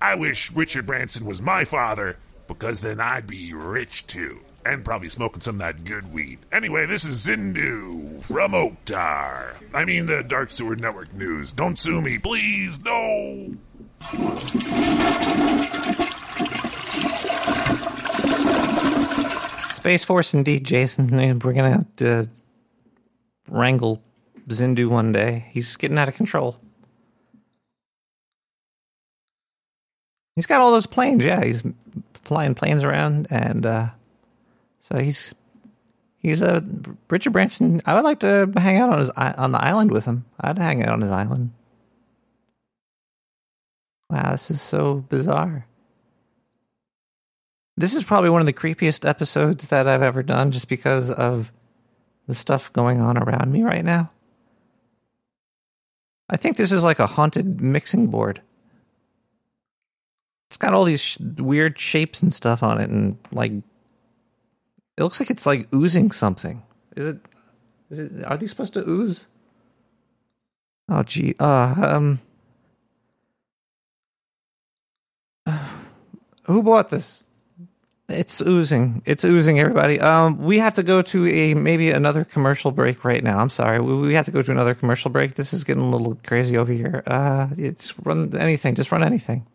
[0.00, 4.40] I wish Richard Branson was my father because then I'd be rich too.
[4.64, 6.38] And probably smoking some of that good weed.
[6.52, 9.54] Anyway, this is Zindu from Oktar.
[9.74, 11.52] I mean the Dark Sewer Network News.
[11.52, 12.80] Don't sue me, please.
[12.84, 13.56] No.
[19.72, 21.08] Space Force, indeed, Jason.
[21.10, 22.28] We're gonna have to
[23.50, 24.00] wrangle
[24.48, 25.46] Zindu one day.
[25.50, 26.58] He's getting out of control.
[30.36, 31.24] He's got all those planes.
[31.24, 31.62] Yeah, he's
[32.14, 33.90] flying planes around, and uh,
[34.80, 35.34] so he's
[36.18, 36.64] he's a
[37.10, 37.80] Richard Branson.
[37.84, 40.24] I would like to hang out on his on the island with him.
[40.40, 41.52] I'd hang out on his island.
[44.08, 45.66] Wow, this is so bizarre.
[47.76, 51.50] This is probably one of the creepiest episodes that I've ever done just because of
[52.26, 54.10] the stuff going on around me right now.
[56.28, 58.42] I think this is like a haunted mixing board.
[60.52, 63.64] It's got all these sh- weird shapes and stuff on it, and like, it
[65.02, 66.62] looks like it's like oozing something.
[66.94, 67.20] Is it?
[67.88, 68.22] Is it?
[68.26, 69.28] Are these supposed to ooze?
[70.90, 71.34] Oh, gee.
[71.40, 72.20] Uh, um.
[76.44, 77.24] Who bought this?
[78.10, 79.00] It's oozing.
[79.06, 80.00] It's oozing, everybody.
[80.00, 83.38] Um, we have to go to a maybe another commercial break right now.
[83.38, 83.80] I'm sorry.
[83.80, 85.32] We, we have to go to another commercial break.
[85.36, 87.02] This is getting a little crazy over here.
[87.06, 88.74] Uh, just run anything.
[88.74, 89.46] Just run anything.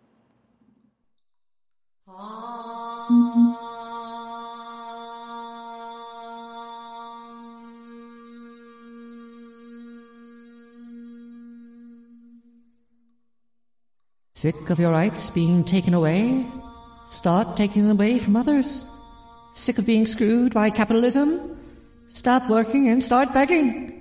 [14.37, 16.45] Sick of your rights being taken away?
[17.09, 18.85] Start taking them away from others.
[19.53, 21.57] Sick of being screwed by capitalism?
[22.07, 23.97] Stop working and start begging.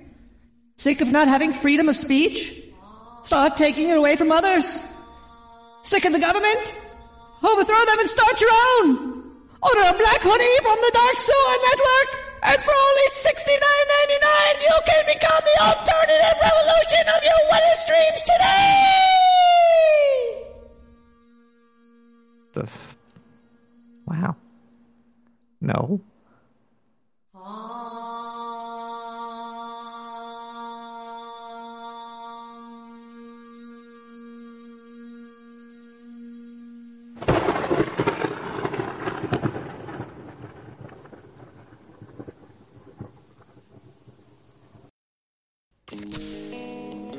[0.75, 2.53] Sick of not having freedom of speech?
[3.23, 4.77] Start taking it away from others.
[5.81, 6.75] Sick of the government?
[7.41, 8.93] Overthrow them and start your own.
[9.57, 12.09] Order a black hoodie from the Dark Sewer Network,
[12.45, 18.77] and for only $69.99, you can become the alternative revolution of your wildest dreams today!
[22.57, 22.95] The
[24.07, 24.35] wow.
[25.61, 26.01] No.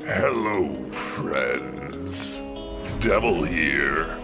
[0.03, 2.41] Hello, friends.
[2.99, 4.18] Devil here.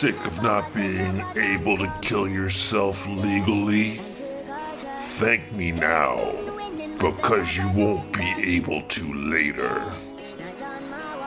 [0.00, 4.00] Sick of not being able to kill yourself legally?
[5.18, 6.16] Thank me now,
[6.98, 9.92] because you won't be able to later.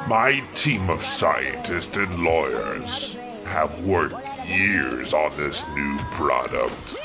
[0.07, 3.13] My team of scientists and lawyers
[3.45, 6.97] have worked years on this new product.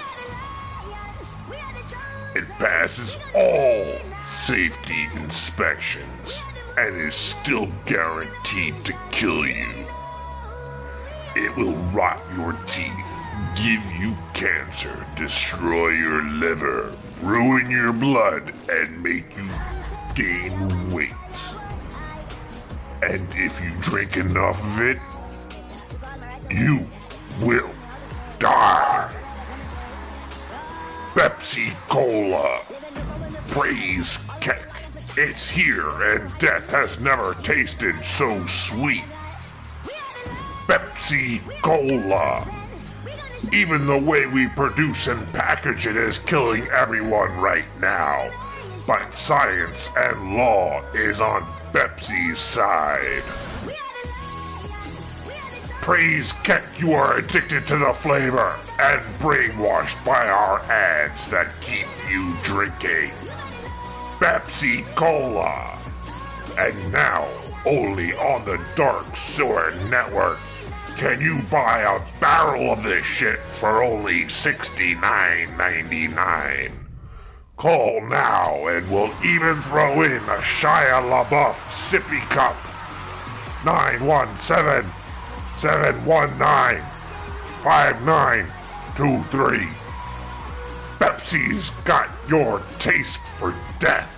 [2.35, 6.43] It passes all safety inspections
[6.79, 9.85] and is still guaranteed to kill you.
[11.41, 12.91] It will rot your teeth,
[13.55, 19.49] give you cancer, destroy your liver, ruin your blood, and make you
[20.16, 21.12] gain weight.
[23.03, 24.99] And if you drink enough of it,
[26.51, 26.84] you
[27.41, 27.70] will
[28.41, 29.14] die.
[31.14, 32.62] Pepsi Cola.
[33.47, 34.61] Praise Keck.
[35.16, 39.05] It's here and death has never tasted so sweet.
[40.79, 42.47] Pepsi Cola.
[43.53, 48.31] Even the way we produce and package it is killing everyone right now.
[48.87, 53.22] But science and law is on Pepsi's side.
[55.81, 61.89] Praise Keck, you are addicted to the flavor and brainwashed by our ads that keep
[62.09, 63.11] you drinking.
[64.20, 65.76] Pepsi Cola.
[66.57, 67.26] And now,
[67.66, 70.39] only on the Dark Sewer Network,
[70.99, 76.72] can you buy a barrel of this shit for only $69.99.
[77.57, 82.57] Call now and we'll even throw in a Shia LaBeouf sippy cup.
[83.64, 84.90] 917
[85.55, 86.82] 719
[87.62, 89.68] 5923.
[90.99, 94.12] Pepsi's got your taste for death.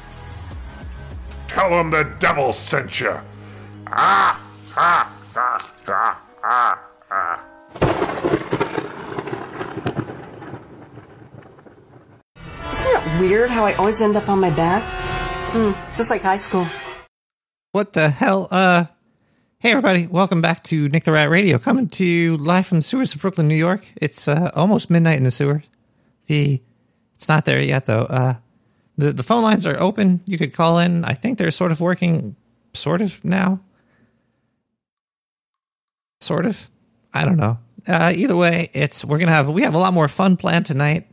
[1.46, 3.20] Tell them the devil sent you.
[3.86, 4.40] Ah,
[4.76, 6.78] ah, ah, ah, ah,
[7.10, 7.44] ah.
[12.72, 14.82] Isn't it weird how I always end up on my back?
[15.52, 16.66] Hmm, just like high school.
[17.72, 18.48] What the hell?
[18.50, 18.86] Uh,
[19.58, 22.82] hey everybody, welcome back to Nick the Rat Radio, coming to you live from the
[22.82, 23.90] sewers of Brooklyn, New York.
[23.96, 25.62] It's uh, almost midnight in the sewer.
[26.26, 26.62] The
[27.14, 28.02] it's not there yet though.
[28.02, 28.34] Uh,
[28.96, 30.20] the the phone lines are open.
[30.26, 31.04] You could call in.
[31.04, 32.36] I think they're sort of working,
[32.72, 33.60] sort of now.
[36.20, 36.70] Sort of.
[37.12, 37.58] I don't know.
[37.86, 41.06] Uh, either way, it's we're gonna have we have a lot more fun planned tonight.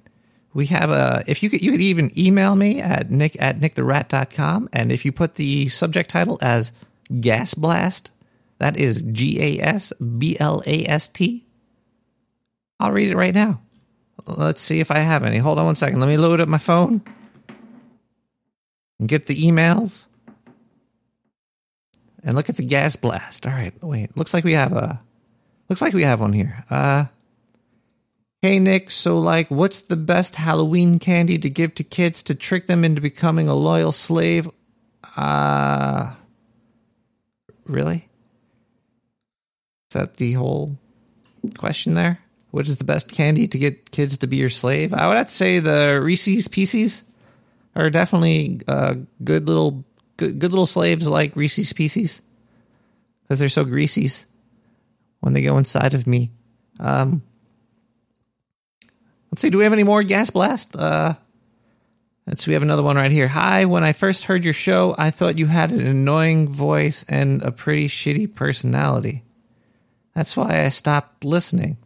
[0.53, 4.69] We have a if you could you could even email me at nick at nicktherat.com
[4.73, 6.73] and if you put the subject title as
[7.21, 8.11] gas blast,
[8.59, 11.45] that is G A S B L A S T.
[12.79, 13.61] I'll read it right now.
[14.25, 15.37] Let's see if I have any.
[15.37, 15.99] Hold on one second.
[15.99, 17.01] Let me load up my phone
[18.99, 20.07] and get the emails
[22.27, 23.47] and look at the gas blast.
[23.47, 24.15] All right, wait.
[24.17, 24.99] Looks like we have a
[25.69, 26.65] looks like we have one here.
[26.69, 27.05] Uh
[28.41, 32.67] Hey Nick, so like what's the best Halloween candy to give to kids to trick
[32.67, 34.49] them into becoming a loyal slave?
[35.15, 36.13] Uh
[37.65, 38.09] Really?
[39.89, 40.77] Is that the whole
[41.57, 42.19] question there?
[42.51, 44.93] What is the best candy to get kids to be your slave?
[44.93, 47.03] I would have to say the Reese's Pieces
[47.75, 49.85] are definitely uh, good little
[50.17, 52.21] good, good little slaves like Reese's Pieces
[53.21, 54.09] because they're so greasy
[55.19, 56.31] when they go inside of me.
[56.79, 57.21] Um,
[59.31, 59.49] let's see.
[59.49, 60.75] Do we have any more gas blast?
[60.75, 61.15] Uh,
[62.25, 62.51] let's see.
[62.51, 63.27] We have another one right here.
[63.27, 63.65] Hi.
[63.65, 67.51] When I first heard your show, I thought you had an annoying voice and a
[67.51, 69.23] pretty shitty personality.
[70.13, 71.77] That's why I stopped listening.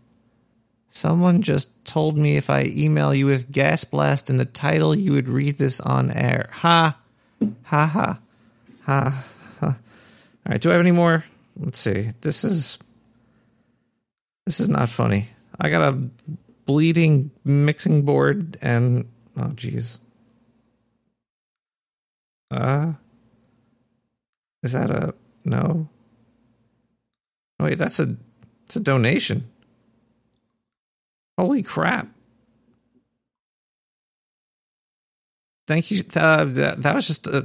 [0.89, 5.13] Someone just told me if I email you with gas blast in the title, you
[5.13, 6.49] would read this on air.
[6.53, 6.97] Ha,
[7.63, 8.19] ha, ha,
[8.99, 9.25] ha.
[9.59, 9.67] ha.
[9.67, 9.75] All
[10.51, 10.61] right.
[10.61, 11.23] Do I have any more?
[11.57, 12.11] Let's see.
[12.21, 12.79] This is
[14.45, 15.29] this is not funny.
[15.59, 16.09] I got a
[16.65, 19.99] bleeding mixing board and oh jeez.
[22.49, 22.93] Uh
[24.63, 25.13] is that a
[25.45, 25.87] no?
[27.59, 28.15] Wait, that's a
[28.65, 29.49] it's a donation.
[31.37, 32.07] Holy crap.
[35.67, 36.03] Thank you.
[36.15, 37.43] Uh, that, that was just uh,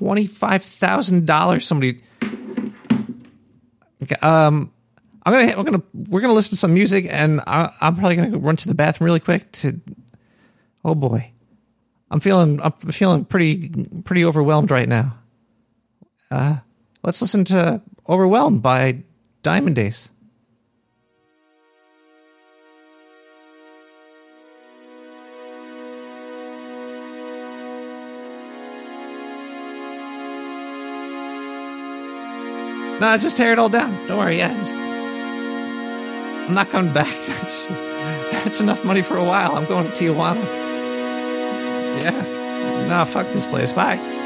[0.00, 2.00] $25,000 somebody
[4.22, 4.72] um
[5.24, 8.38] I'm gonna we're gonna we're gonna listen to some music and I, I'm probably gonna
[8.38, 9.78] run to the bathroom really quick to
[10.84, 11.30] oh boy.
[12.10, 13.68] I'm feeling I'm feeling pretty
[14.04, 15.18] pretty overwhelmed right now.
[16.30, 16.56] Uh
[17.04, 19.02] let's listen to overwhelmed by
[19.42, 20.10] Diamond Days
[33.00, 34.06] No, just tear it all down.
[34.06, 34.36] Don't worry.
[34.36, 37.06] Yeah, just, I'm not coming back.
[37.40, 37.68] That's
[38.44, 39.56] that's enough money for a while.
[39.56, 40.42] I'm going to Tijuana.
[42.02, 42.86] Yeah.
[42.88, 43.72] No, fuck this place.
[43.72, 44.19] Bye.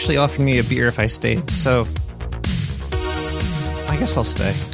[0.00, 1.86] Actually offered me a beer if I stayed, so
[3.86, 4.69] I guess I'll stay.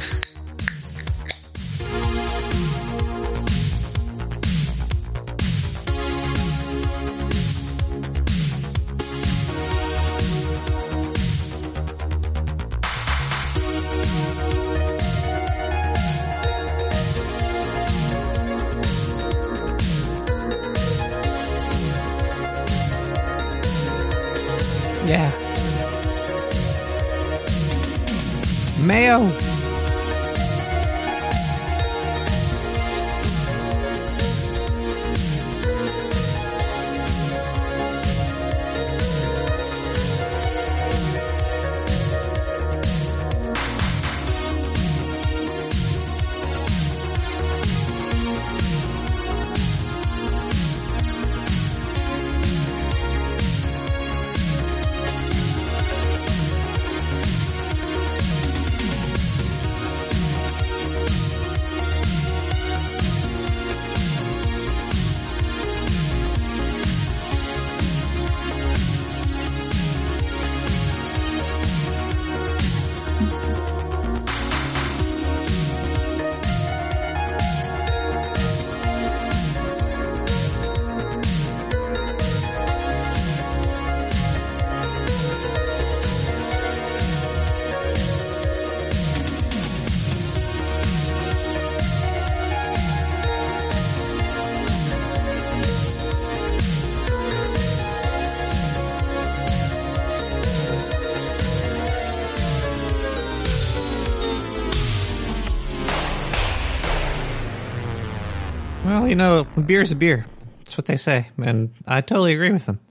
[109.07, 110.25] Well, you know, beer's a beer.
[110.57, 112.81] That's what they say, and I totally agree with them.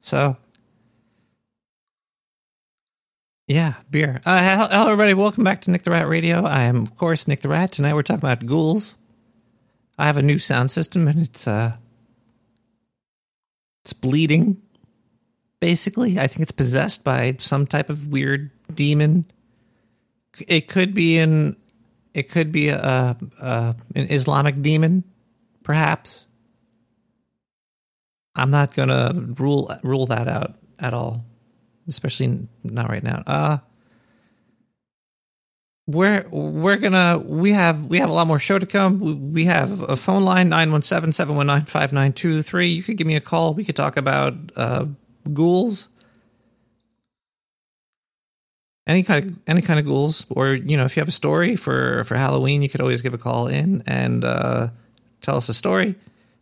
[0.00, 0.36] So,
[3.46, 4.20] yeah, beer.
[4.26, 5.14] Uh, hello, everybody.
[5.14, 6.44] Welcome back to Nick the Rat Radio.
[6.44, 7.72] I am, of course, Nick the Rat.
[7.72, 8.96] Tonight we're talking about ghouls.
[9.96, 11.78] I have a new sound system, and it's uh,
[13.82, 14.60] it's bleeding.
[15.58, 19.24] Basically, I think it's possessed by some type of weird demon.
[20.46, 21.56] It could be an
[22.12, 25.04] it could be a, a an Islamic demon,
[25.70, 26.26] perhaps.
[28.34, 31.24] I'm not gonna rule rule that out at all,
[31.86, 33.22] especially not right now.
[33.24, 33.58] Uh
[35.86, 38.98] we're we're gonna we have we have a lot more show to come.
[39.32, 42.74] We- have a phone line 917-719-5923.
[42.74, 43.54] You could give me a call.
[43.54, 44.86] We could talk about uh
[45.32, 45.90] ghouls.
[48.88, 51.54] Any kind of any kind of ghouls, or you know, if you have a story
[51.54, 54.70] for for Halloween, you could always give a call in and uh,
[55.20, 55.94] tell us a story.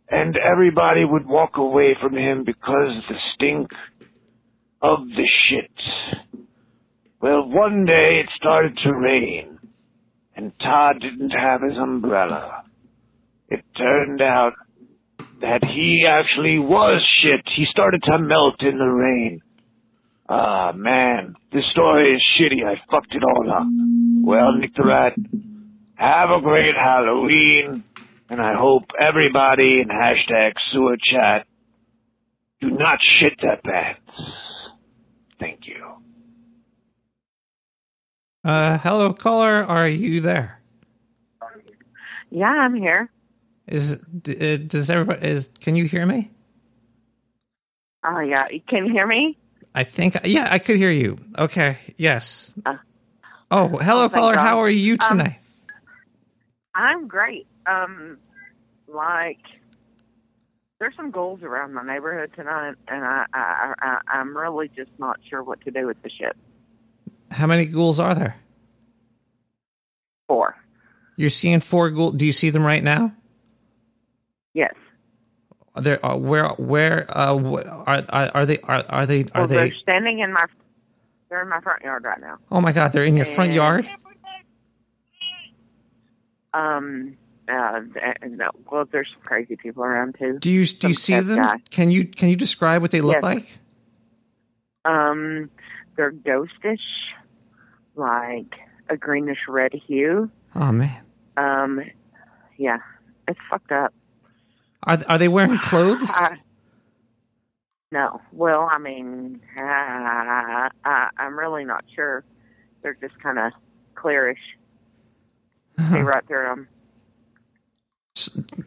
[0.09, 3.71] And everybody would walk away from him because the stink
[4.81, 5.71] of the shit.
[7.19, 9.57] Well, one day it started to rain,
[10.35, 12.63] and Todd didn't have his umbrella.
[13.49, 14.53] It turned out
[15.41, 17.41] that he actually was shit.
[17.55, 19.41] He started to melt in the rain.
[20.29, 22.63] Ah, man, this story is shitty.
[22.65, 23.67] I fucked it all up.
[24.21, 25.13] Well, Nick the Rat,
[25.95, 27.83] have a great Halloween,
[28.29, 31.47] and I hope everybody in hashtag sewer chat
[32.61, 34.01] do not shit their pants.
[35.39, 35.96] Thank you.
[38.47, 39.65] Uh, hello, caller.
[39.65, 40.61] Are you there?
[42.29, 43.11] Yeah, I'm here.
[43.67, 45.49] Is d- uh, does everybody is?
[45.59, 46.31] Can you hear me?
[48.05, 48.47] Oh, yeah.
[48.69, 49.37] Can you hear me?
[49.75, 51.17] I think yeah, I could hear you.
[51.37, 51.77] Okay.
[51.97, 52.53] Yes.
[52.65, 52.77] Uh,
[53.51, 54.37] oh, hello, oh, caller.
[54.37, 55.39] How are you Um, tonight?
[56.73, 57.47] I'm great.
[57.65, 58.17] Um,
[58.87, 59.41] like,
[60.79, 65.19] there's some goals around my neighborhood tonight, and I, I, I, I'm really just not
[65.29, 66.37] sure what to do with the shit.
[67.37, 68.35] How many ghouls are there?
[70.27, 70.55] Four.
[71.15, 72.15] You're seeing four ghouls.
[72.15, 73.13] Do you see them right now?
[74.53, 74.73] Yes.
[75.75, 79.41] Are there uh, where where uh wh- are are, are they are, are they are
[79.41, 79.55] well, they?
[79.55, 80.45] they're standing in my,
[81.29, 82.39] they're in my front yard right now.
[82.51, 82.91] Oh my God!
[82.91, 83.87] They're in your front yard.
[86.53, 87.17] Um,
[87.47, 87.81] uh,
[88.21, 90.39] and, uh, well, there's some crazy people around too.
[90.39, 91.37] Do you do you see them?
[91.37, 91.57] guy.
[91.69, 93.23] Can you can you describe what they look Yes.
[93.23, 93.57] like?
[94.85, 95.51] Um,
[95.95, 96.79] they're ghostish,
[97.97, 98.55] like
[98.89, 100.29] a greenish red hue.
[100.55, 101.03] Oh man,
[101.35, 101.81] Um,
[102.57, 102.77] yeah,
[103.27, 103.93] it's fucked up.
[104.83, 106.11] are are they wearing clothes?
[106.15, 106.37] I,
[107.91, 108.21] No.
[108.31, 112.23] Well, I mean, uh, I, I'm really not sure.
[112.81, 113.51] They're just kind of
[113.95, 114.35] clearish.
[115.79, 116.67] See right through them.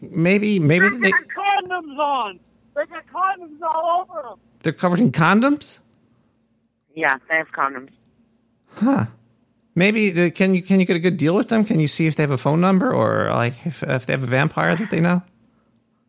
[0.01, 2.41] Maybe maybe they, got condoms on.
[2.77, 4.39] They got condoms all over them.
[4.63, 5.81] they're covered in condoms.
[6.95, 7.91] Yeah, they have condoms.
[8.73, 9.07] Huh.
[9.75, 11.65] Maybe the, can you can you get a good deal with them?
[11.65, 14.23] Can you see if they have a phone number or like if, if they have
[14.23, 15.23] a vampire that they know?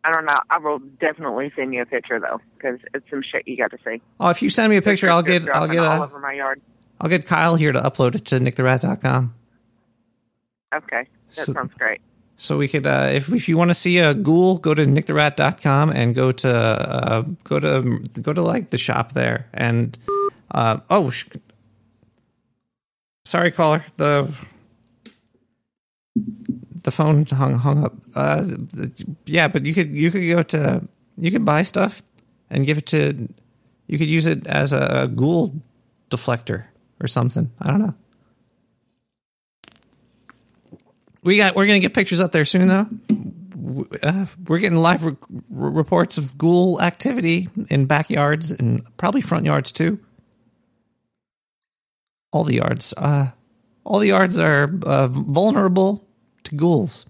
[0.04, 0.40] I don't know.
[0.50, 3.78] I will definitely send you a picture though, because it's some shit you got to
[3.84, 4.02] see.
[4.18, 6.60] Oh, if you send me a picture, I'll get I'll get all over my yard.
[7.00, 9.34] I'll get Kyle here to upload it to nicktherat.com.
[10.74, 12.00] Okay, that So- sounds great.
[12.36, 15.90] So we could, uh, if if you want to see a ghoul, go to nicktherat.com
[15.90, 19.96] and go to uh, go to go to like the shop there and
[20.50, 21.26] uh, oh, sh-
[23.24, 24.32] sorry, caller, the
[26.82, 27.94] the phone hung hung up.
[28.14, 28.44] Uh,
[29.26, 32.02] yeah, but you could you could go to you could buy stuff
[32.50, 33.28] and give it to
[33.86, 35.54] you could use it as a ghoul
[36.10, 36.64] deflector
[37.00, 37.50] or something.
[37.60, 37.94] I don't know.
[41.22, 41.54] We got.
[41.54, 42.86] We're gonna get pictures up there soon, though.
[44.02, 45.16] Uh, we're getting live re-
[45.50, 50.00] re- reports of ghoul activity in backyards and probably front yards too.
[52.32, 52.92] All the yards.
[52.96, 53.30] Uh,
[53.84, 56.06] all the yards are uh, vulnerable
[56.44, 57.06] to ghouls.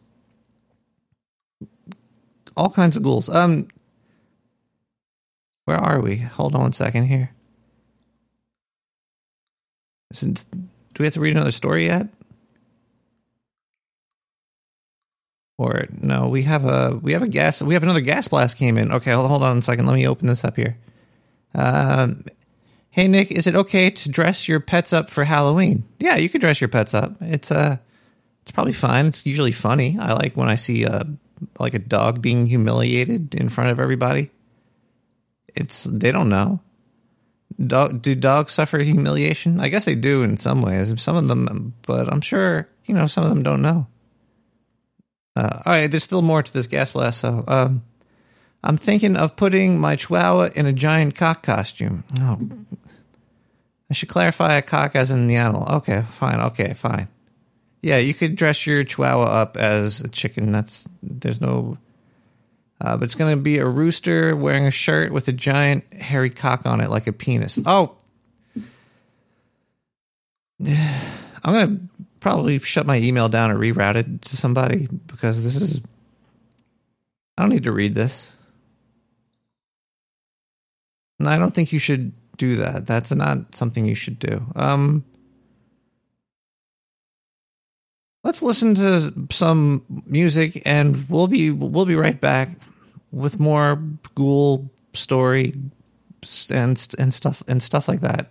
[2.57, 3.29] All kinds of ghouls.
[3.29, 3.69] Um,
[5.65, 6.17] where are we?
[6.17, 7.31] Hold on one second here.
[10.13, 10.59] Since, do
[10.99, 12.09] we have to read another story yet?
[15.57, 18.77] Or no, we have a we have a gas we have another gas blast came
[18.77, 18.91] in.
[18.91, 19.87] Okay, hold, hold on a second.
[19.87, 20.77] Let me open this up here.
[21.55, 22.25] Um,
[22.93, 25.85] hey Nick, is it okay to dress your pets up for Halloween?
[25.99, 27.17] Yeah, you can dress your pets up.
[27.21, 27.79] It's uh
[28.43, 29.07] it's probably fine.
[29.07, 29.97] It's usually funny.
[29.99, 31.05] I like when I see a
[31.59, 34.31] like a dog being humiliated in front of everybody.
[35.55, 36.61] It's they don't know.
[37.65, 39.61] Dog, do dogs suffer humiliation?
[39.61, 41.01] I guess they do in some ways.
[41.03, 43.87] Some of them, but I'm sure you know some of them don't know.
[45.35, 47.21] Uh, all right, there's still more to this gas blast.
[47.21, 47.83] So, um,
[48.63, 52.05] I'm thinking of putting my chihuahua in a giant cock costume.
[52.21, 52.39] Oh,
[53.93, 55.69] I should clarify a cock as in the animal.
[55.69, 56.41] Okay, fine.
[56.41, 57.09] Okay, fine.
[57.83, 60.51] Yeah, you could dress your chihuahua up as a chicken.
[60.51, 61.77] That's there's no.
[62.81, 66.31] Uh, but it's going to be a rooster wearing a shirt with a giant hairy
[66.31, 67.61] cock on it, like a penis.
[67.67, 67.95] Oh,
[70.67, 75.57] I'm going to probably shut my email down or reroute it to somebody because this
[75.57, 75.83] is.
[77.37, 78.39] I don't need to read this.
[81.21, 82.87] And I don't think you should do that.
[82.87, 84.47] That's not something you should do.
[84.57, 85.05] Um,
[88.25, 92.49] let's listen to some music, and we'll be we'll be right back
[93.11, 93.83] with more
[94.15, 95.55] ghoul story
[96.51, 98.31] and and stuff and stuff like that.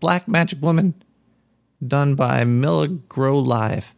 [0.00, 0.94] Black Magic Woman,
[1.86, 3.94] done by Miller Grow Live.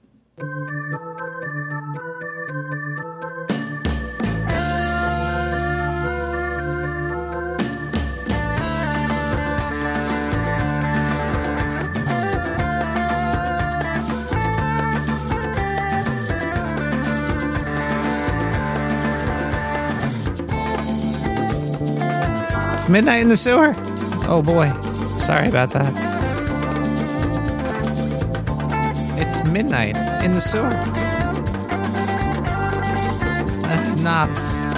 [22.93, 23.74] Midnight in the sewer.
[24.28, 24.70] Oh boy,
[25.16, 25.90] sorry about that.
[29.18, 30.68] It's midnight in the sewer.
[33.64, 34.71] Uh, knobs.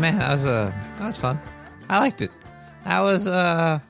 [0.00, 1.40] Man, that was uh, that was fun.
[1.88, 2.30] I liked it.
[2.84, 3.80] That was uh,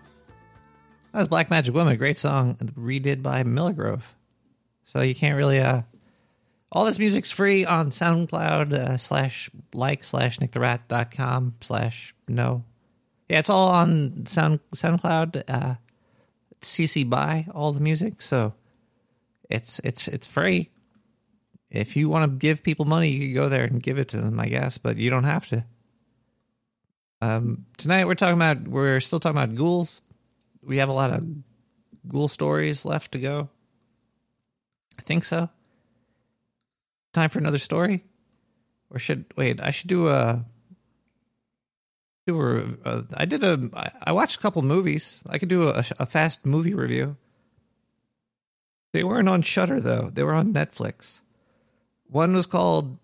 [1.12, 4.14] that was Black Magic Woman, great song redid by Milligrove.
[4.84, 5.82] So you can't really uh,
[6.70, 12.64] all this music's free on SoundCloud uh, slash like slash nicktherat.com slash no.
[13.28, 15.42] Yeah, it's all on Sound SoundCloud.
[15.48, 15.74] Uh,
[16.62, 18.54] CC by all the music, so
[19.48, 20.70] it's it's it's free.
[21.70, 24.18] If you want to give people money, you can go there and give it to
[24.18, 25.64] them, I guess, but you don't have to.
[27.26, 30.02] Um, tonight we're talking about we're still talking about ghouls.
[30.62, 31.26] We have a lot of
[32.06, 33.48] ghoul stories left to go.
[34.98, 35.50] I think so.
[37.12, 38.04] Time for another story,
[38.90, 39.60] or should wait?
[39.60, 40.44] I should do a
[42.28, 42.88] do a.
[42.88, 43.70] a I did a.
[44.04, 45.20] I watched a couple movies.
[45.28, 47.16] I could do a, a fast movie review.
[48.92, 50.10] They weren't on Shudder though.
[50.12, 51.22] They were on Netflix.
[52.08, 52.98] One was called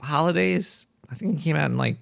[0.00, 0.86] Holidays.
[1.10, 1.98] I think it came out in like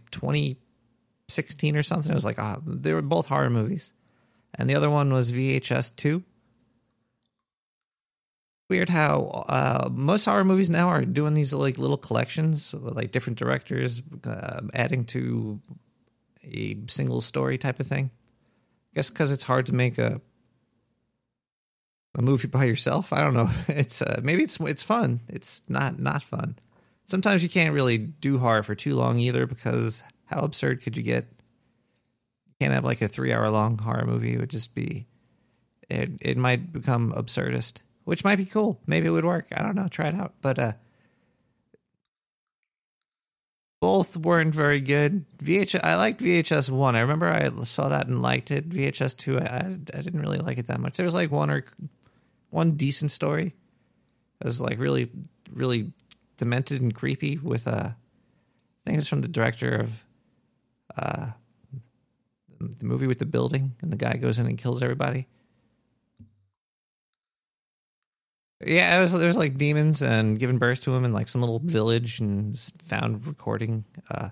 [1.30, 2.12] 2016 or something.
[2.12, 3.92] It was like ah, they were both horror movies,
[4.54, 6.22] and the other one was VHS two.
[8.68, 13.10] Weird how uh, most horror movies now are doing these like little collections, with, like
[13.10, 15.60] different directors uh, adding to
[16.44, 18.10] a single story type of thing.
[18.92, 20.20] I guess because it's hard to make a
[22.18, 23.12] a movie by yourself.
[23.12, 23.50] I don't know.
[23.68, 25.20] It's uh, maybe it's it's fun.
[25.28, 26.56] It's not not fun.
[27.04, 31.02] Sometimes you can't really do horror for too long either because how absurd could you
[31.02, 31.26] get?
[32.46, 34.34] You can't have like a three hour long horror movie.
[34.34, 35.06] It would just be
[35.88, 36.10] it.
[36.20, 38.80] It might become absurdist, which might be cool.
[38.86, 39.48] Maybe it would work.
[39.54, 39.88] I don't know.
[39.88, 40.34] Try it out.
[40.40, 40.72] But uh,
[43.80, 45.24] both weren't very good.
[45.38, 45.82] VHS.
[45.82, 46.94] I liked VHS one.
[46.94, 48.68] I remember I saw that and liked it.
[48.68, 49.40] VHS two.
[49.40, 50.96] I, I didn't really like it that much.
[50.96, 51.64] There was like one or
[52.50, 53.54] one decent story.
[54.40, 55.10] It was like really
[55.52, 55.92] really
[56.36, 57.94] demented and creepy with uh I
[58.86, 60.04] think it's from the director of
[61.00, 61.26] uh
[62.60, 65.26] the movie with the building and the guy goes in and kills everybody.
[68.64, 71.40] Yeah, it was there was like demons and giving birth to him in like some
[71.40, 73.86] little village and found recording.
[74.10, 74.28] Uh,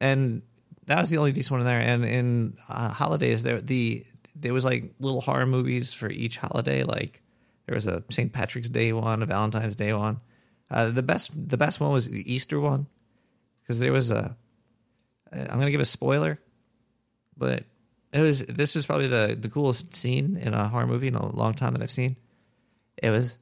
[0.00, 0.42] and
[0.86, 1.80] that was the only decent one in there.
[1.80, 6.84] And in uh, holidays, there the there was like little horror movies for each holiday.
[6.84, 7.20] Like
[7.66, 8.32] there was a St.
[8.32, 10.20] Patrick's Day one, a Valentine's Day one.
[10.70, 12.86] Uh, the best the best one was the Easter one
[13.62, 14.36] because there was a.
[15.32, 16.38] I'm gonna give a spoiler,
[17.36, 17.64] but
[18.12, 21.34] it was this was probably the the coolest scene in a horror movie in a
[21.34, 22.16] long time that I've seen.
[23.02, 23.38] It was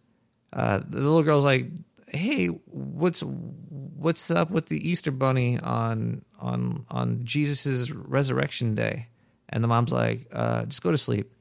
[0.52, 1.66] uh, the little girl's like,
[2.08, 9.08] "Hey, what's what's up with the Easter bunny on on on Jesus's resurrection day?"
[9.48, 11.32] And the mom's like, uh, "Just go to sleep.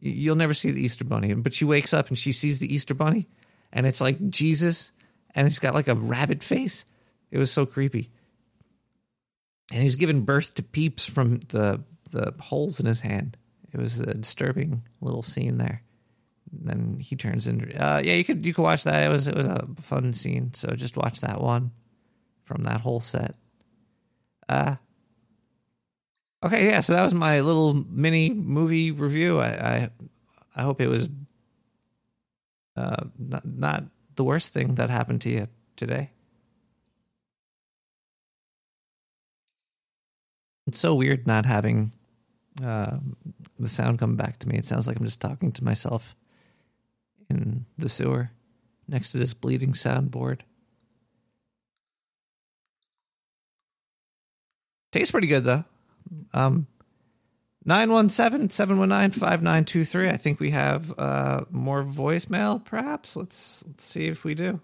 [0.00, 2.94] You'll never see the Easter bunny." But she wakes up and she sees the Easter
[2.94, 3.28] bunny,
[3.72, 4.90] and it's like Jesus,
[5.34, 6.84] and it's got like a rabbit face.
[7.30, 8.10] It was so creepy.
[9.72, 13.36] And he's giving birth to peeps from the the holes in his hand.
[13.72, 15.82] It was a disturbing little scene there.
[16.52, 19.06] Then he turns into uh, yeah you could you could watch that.
[19.06, 20.52] It was it was a fun scene.
[20.54, 21.70] So just watch that one
[22.42, 23.36] from that whole set.
[24.48, 24.76] Uh
[26.42, 29.38] okay yeah so that was my little mini movie review.
[29.38, 29.90] I i,
[30.56, 31.08] I hope it was
[32.76, 33.84] uh not, not
[34.16, 36.10] the worst thing that happened to you today
[40.70, 41.90] it's so weird not having
[42.64, 42.98] uh,
[43.58, 44.56] the sound come back to me.
[44.56, 46.14] It sounds like I'm just talking to myself
[47.28, 48.30] in the sewer
[48.86, 50.42] next to this bleeding soundboard.
[54.92, 55.64] Tastes pretty good though.
[56.32, 56.68] Um
[57.66, 60.08] 917-719-5923.
[60.08, 63.16] I think we have uh more voicemail perhaps.
[63.16, 64.60] Let's let's see if we do.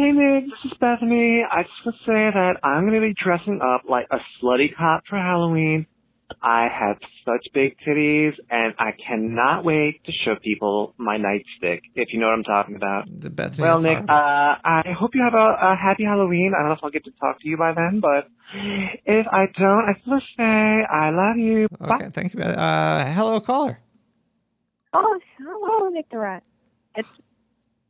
[0.00, 1.44] Hey Nick, this is Bethany.
[1.44, 4.74] I just want to say that I'm going to be dressing up like a slutty
[4.74, 5.86] cop for Halloween.
[6.42, 6.96] I have
[7.26, 12.28] such big titties, and I cannot wait to show people my nightstick, if you know
[12.28, 13.04] what I'm talking about.
[13.12, 16.54] The Bethany, well, that's Nick, uh, I hope you have a, a happy Halloween.
[16.56, 18.26] I don't know if I'll get to talk to you by then, but
[19.04, 21.68] if I don't, I just want to say I love you.
[21.78, 22.40] Okay, thank you.
[22.40, 23.78] Uh hello caller.
[24.94, 26.42] Oh, hello, Nick the Rat.
[26.96, 27.10] It's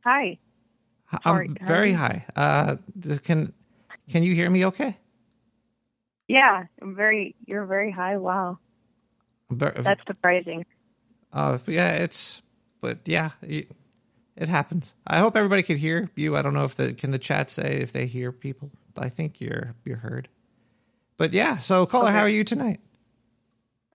[0.03, 0.39] hi.
[1.23, 2.25] Sorry, I'm very high.
[2.35, 2.77] Uh
[3.23, 3.53] can
[4.09, 4.97] can you hear me okay?
[6.27, 7.35] Yeah, I'm very.
[7.45, 8.15] You're very high.
[8.17, 8.59] Wow,
[9.49, 10.65] Ver- that's surprising.
[11.33, 12.41] Uh, yeah, it's,
[12.81, 13.69] but yeah, it,
[14.37, 14.93] it happens.
[15.05, 16.37] I hope everybody could hear you.
[16.37, 18.71] I don't know if the can the chat say if they hear people.
[18.97, 20.29] I think you're you're heard.
[21.17, 22.13] But yeah, so caller, Okay.
[22.13, 22.79] how are you tonight?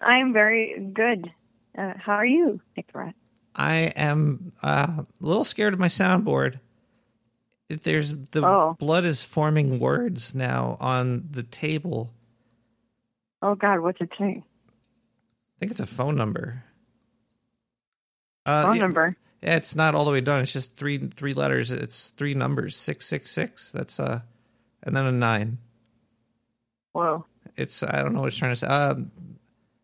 [0.01, 1.33] I'm very good.
[1.77, 3.14] Uh, how are you, Nick Rat?
[3.55, 6.61] I am uh, a little scared of my soundboard.
[7.69, 8.77] There's the Oh.
[8.79, 12.12] blood is forming words now on the table.
[13.43, 14.45] Oh God, what's it saying?
[14.69, 16.62] I think it's a phone number.
[18.45, 19.17] Uh, Phone yeah- number.
[19.43, 20.41] Yeah, it's not all the way done.
[20.43, 21.71] It's just three three letters.
[21.71, 22.75] It's three numbers.
[22.77, 23.71] Six six six.
[23.71, 24.21] That's uh,
[24.83, 25.59] and then a nine.
[26.93, 27.27] Whoa.
[27.57, 28.67] It's I don't know what it's trying to say.
[28.67, 29.11] Um,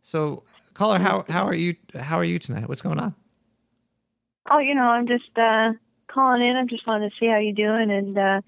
[0.00, 0.42] so
[0.74, 1.76] caller, how how are you?
[1.98, 2.68] How are you tonight?
[2.68, 3.14] What's going on?
[4.50, 5.72] Oh, you know, I'm just uh
[6.12, 6.56] calling in.
[6.56, 8.40] I'm just wanting to see how you're doing, and uh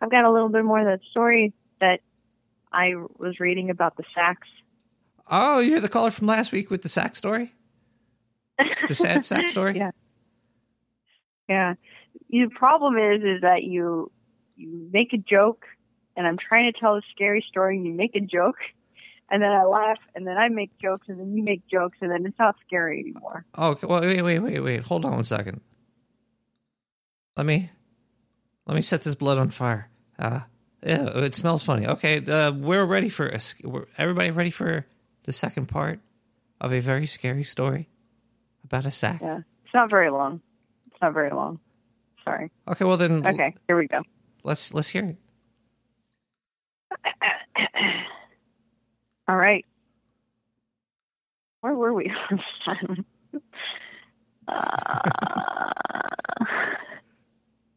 [0.00, 2.00] I've got a little bit more of that story that
[2.72, 4.48] I was reading about the sacks.
[5.30, 7.52] Oh, you're the caller from last week with the sack story.
[8.88, 9.76] The sad sack story.
[9.76, 9.90] yeah.
[11.48, 11.74] Yeah.
[12.30, 14.10] The problem is, is that you
[14.56, 15.64] you make a joke,
[16.16, 18.56] and I'm trying to tell a scary story, and you make a joke,
[19.30, 22.10] and then I laugh, and then I make jokes, and then you make jokes, and
[22.10, 23.44] then it's not scary anymore.
[23.54, 23.86] Oh, okay.
[23.86, 24.82] Well, wait, wait, wait, wait.
[24.84, 25.60] Hold on one second.
[27.36, 27.70] Let me,
[28.66, 29.88] let me set this blood on fire.
[30.18, 30.40] Uh,
[30.84, 31.86] yeah, it smells funny.
[31.86, 34.86] Okay, uh, we're ready for a, we're, everybody ready for
[35.24, 36.00] the second part
[36.60, 37.88] of a very scary story
[38.64, 39.20] about a sack.
[39.22, 39.38] Yeah.
[39.64, 40.40] It's not very long.
[40.86, 41.58] It's not very long.
[42.24, 42.50] Sorry.
[42.68, 44.02] Okay, well then, Okay, here we go.
[44.44, 45.16] let's let's hear it.
[49.28, 49.64] All right.
[51.62, 53.04] Where were we last time?
[54.48, 55.70] Uh,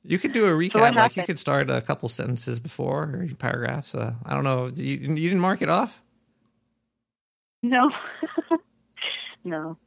[0.08, 0.72] You could do a recap.
[0.72, 3.95] So like you could start a couple sentences before or paragraphs.
[3.95, 4.68] Uh, I don't know.
[4.68, 6.01] You, you didn't mark it off.
[7.64, 7.89] no.
[9.43, 9.78] no.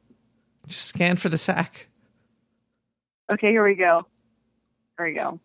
[0.67, 1.87] Just scan for the sack.
[3.31, 4.05] Okay, here we go.
[4.97, 5.39] Here we go.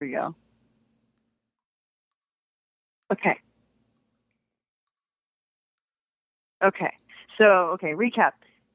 [0.00, 0.34] Here we go.
[3.12, 3.36] Okay.
[6.62, 6.92] Okay.
[7.38, 7.44] So,
[7.74, 8.32] okay, recap.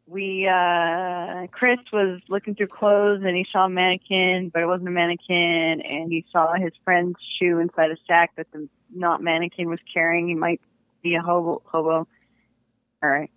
[0.09, 4.87] We, uh, Chris was looking through clothes and he saw a mannequin, but it wasn't
[4.87, 9.69] a mannequin, and he saw his friend's shoe inside a sack that the not mannequin
[9.69, 10.29] was carrying.
[10.29, 10.61] He might
[11.03, 11.61] be a hobo.
[11.65, 12.07] hobo.
[13.03, 13.29] All right.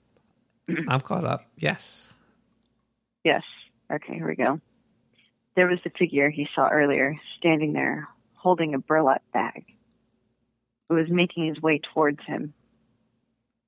[0.88, 1.46] I'm caught up.
[1.56, 2.14] Yes.
[3.24, 3.42] Yes.
[3.92, 4.60] Okay, here we go.
[5.56, 9.64] There was the figure he saw earlier, standing there, holding a burlap bag.
[10.88, 12.54] It was making his way towards him.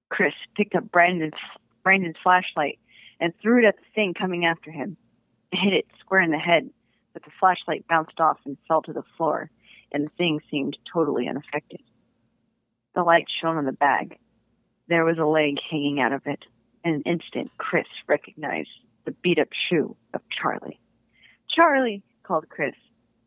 [0.09, 1.33] Chris picked up Brandon's
[1.83, 2.79] Brandon's flashlight
[3.23, 4.97] and threw it at the thing coming after him.
[5.53, 6.69] It hit it square in the head,
[7.13, 9.49] but the flashlight bounced off and fell to the floor,
[9.93, 11.81] and the thing seemed totally unaffected.
[12.97, 14.19] The light shone on the bag.
[14.89, 16.45] There was a leg hanging out of it.
[16.85, 18.71] In an instant, Chris recognized
[19.05, 20.81] the beat up shoe of Charlie.
[21.49, 22.75] Charlie, called Chris.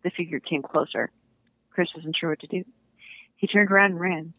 [0.03, 1.09] The figure came closer.
[1.69, 2.65] Chris wasn't sure what to do.
[3.37, 4.33] He turned around and ran.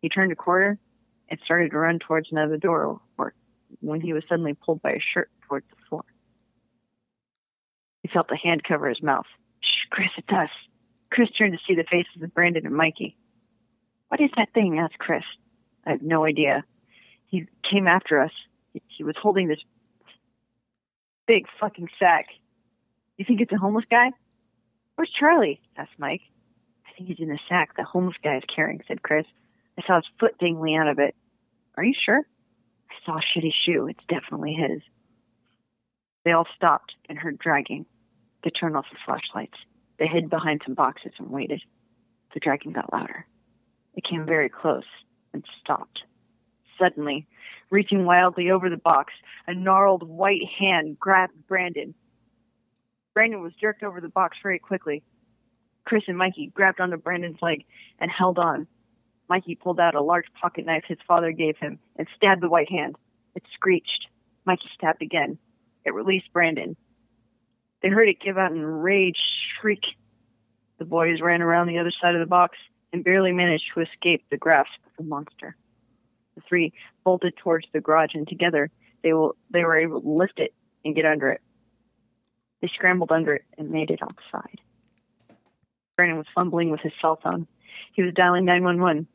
[0.00, 0.78] He turned a corner
[1.28, 3.34] and started to run towards another door or
[3.86, 6.04] when he was suddenly pulled by a shirt towards the floor.
[8.02, 9.26] He felt a hand cover his mouth.
[9.60, 10.50] Shh, Chris, it's us.
[11.10, 13.16] Chris turned to see the faces of Brandon and Mikey.
[14.08, 14.78] What is that thing?
[14.78, 15.24] asked Chris.
[15.84, 16.64] I have no idea.
[17.26, 18.32] He came after us.
[18.72, 19.58] He, he was holding this
[21.26, 22.26] big fucking sack.
[23.16, 24.10] You think it's a homeless guy?
[24.94, 25.60] Where's Charlie?
[25.76, 26.22] asked Mike.
[26.86, 29.26] I think he's in the sack the homeless guy is carrying, said Chris.
[29.78, 31.14] I saw his foot dangling out of it.
[31.76, 32.22] Are you sure?
[33.06, 33.86] Saw shitty shoe.
[33.86, 34.82] It's definitely his.
[36.24, 37.86] They all stopped and heard dragging.
[38.42, 39.56] They turned off the flashlights.
[39.98, 41.62] They hid behind some boxes and waited.
[42.34, 43.24] The dragging got louder.
[43.94, 44.84] It came very close
[45.32, 46.00] and stopped.
[46.78, 47.26] Suddenly,
[47.70, 49.12] reaching wildly over the box,
[49.46, 51.94] a gnarled white hand grabbed Brandon.
[53.14, 55.02] Brandon was jerked over the box very quickly.
[55.86, 57.64] Chris and Mikey grabbed onto Brandon's leg
[57.98, 58.66] and held on.
[59.28, 62.70] Mikey pulled out a large pocket knife his father gave him and stabbed the white
[62.70, 62.96] hand.
[63.34, 64.06] It screeched.
[64.44, 65.38] Mikey stabbed again.
[65.84, 66.76] It released Brandon.
[67.82, 69.18] They heard it give out an enraged
[69.60, 69.82] shriek.
[70.78, 72.56] The boys ran around the other side of the box
[72.92, 75.56] and barely managed to escape the grasp of the monster.
[76.34, 76.72] The three
[77.04, 78.70] bolted towards the garage and together
[79.02, 80.54] they will they were able to lift it
[80.84, 81.40] and get under it.
[82.60, 84.60] They scrambled under it and made it outside.
[85.96, 87.46] Brandon was fumbling with his cell phone.
[87.92, 89.06] He was dialing 911.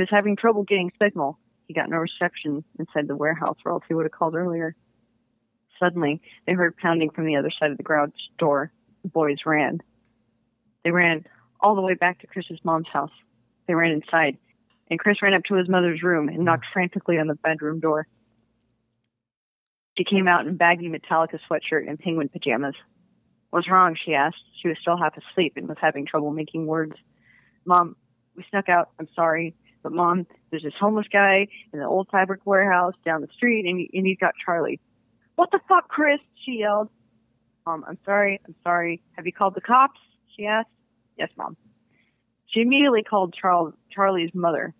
[0.00, 1.38] Was having trouble getting signal.
[1.68, 4.74] He got no reception inside the warehouse, or else he would have called earlier.
[5.78, 8.08] Suddenly, they heard pounding from the other side of the garage
[8.38, 8.72] door.
[9.02, 9.80] The boys ran.
[10.84, 11.26] They ran
[11.60, 13.10] all the way back to Chris's mom's house.
[13.68, 14.38] They ran inside,
[14.88, 18.06] and Chris ran up to his mother's room and knocked frantically on the bedroom door.
[19.98, 22.74] She came out in baggy Metallica sweatshirt and penguin pajamas.
[23.50, 23.96] What's wrong?
[24.02, 24.42] she asked.
[24.62, 26.94] She was still half asleep and was having trouble making words.
[27.66, 27.96] Mom,
[28.34, 28.88] we snuck out.
[28.98, 29.54] I'm sorry.
[29.82, 33.78] But mom, there's this homeless guy in the old fabric warehouse down the street and,
[33.78, 34.80] he, and he's got Charlie.
[35.36, 36.20] What the fuck, Chris?
[36.44, 36.90] She yelled.
[37.66, 38.40] Mom, I'm sorry.
[38.46, 39.02] I'm sorry.
[39.12, 40.00] Have you called the cops?
[40.36, 40.68] She asked.
[41.16, 41.56] Yes, Mom.
[42.46, 44.74] She immediately called Charles, Charlie's mother.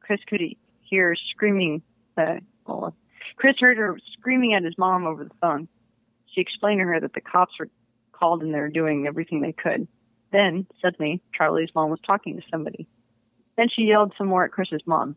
[0.00, 0.42] Chris could
[0.82, 1.82] hear screaming.
[2.16, 2.36] Uh,
[2.66, 2.94] well,
[3.36, 5.68] Chris heard her screaming at his mom over the phone.
[6.26, 7.68] She explained to her that the cops were
[8.12, 9.88] called and they were doing everything they could.
[10.32, 12.86] Then, suddenly, Charlie's mom was talking to somebody.
[13.56, 15.16] Then she yelled some more at Chris's mom.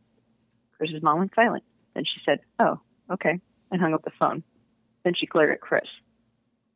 [0.77, 1.63] Chris's mom went silent.
[1.93, 2.79] Then she said, Oh,
[3.11, 3.39] okay,
[3.71, 4.43] and hung up the phone.
[5.03, 5.87] Then she glared at Chris.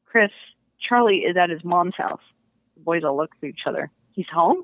[0.06, 0.32] Chris,
[0.80, 2.22] Charlie is at his mom's house.
[2.76, 3.92] The boys all looked at each other.
[4.14, 4.64] He's home?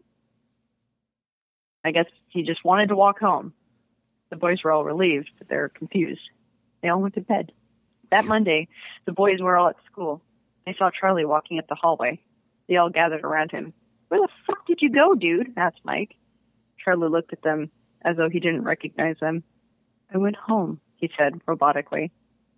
[1.85, 3.53] I guess he just wanted to walk home.
[4.29, 6.21] The boys were all relieved, but they were confused.
[6.81, 7.51] They all went to bed.
[8.09, 8.67] That Monday,
[9.05, 10.21] the boys were all at school.
[10.65, 12.19] They saw Charlie walking up the hallway.
[12.67, 13.73] They all gathered around him.
[14.09, 15.53] Where the fuck did you go, dude?
[15.57, 16.15] asked Mike.
[16.87, 17.69] Charlie looked at them
[18.05, 19.43] as though he didn't recognize them.
[20.13, 22.11] I went home, he said robotically.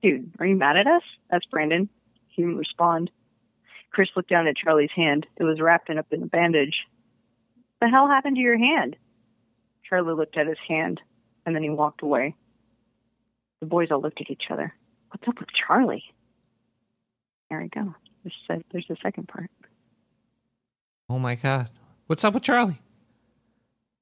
[0.03, 1.01] Dude, are you mad at us?
[1.31, 1.89] asked Brandon.
[2.27, 3.09] He didn't respond.
[3.91, 5.25] Chris looked down at Charlie's hand.
[5.37, 6.75] It was wrapped up in a bandage.
[7.79, 8.97] What the hell happened to your hand?
[9.83, 11.01] Charlie looked at his hand,
[11.47, 12.35] and then he walked away.
[13.61, 14.75] The boys all looked at each other.
[15.09, 16.03] What's up with Charlie?
[17.49, 17.95] There we go.
[18.23, 19.49] There's, a- there's the second part.
[21.09, 21.71] Oh my god.
[22.05, 22.79] What's up with Charlie?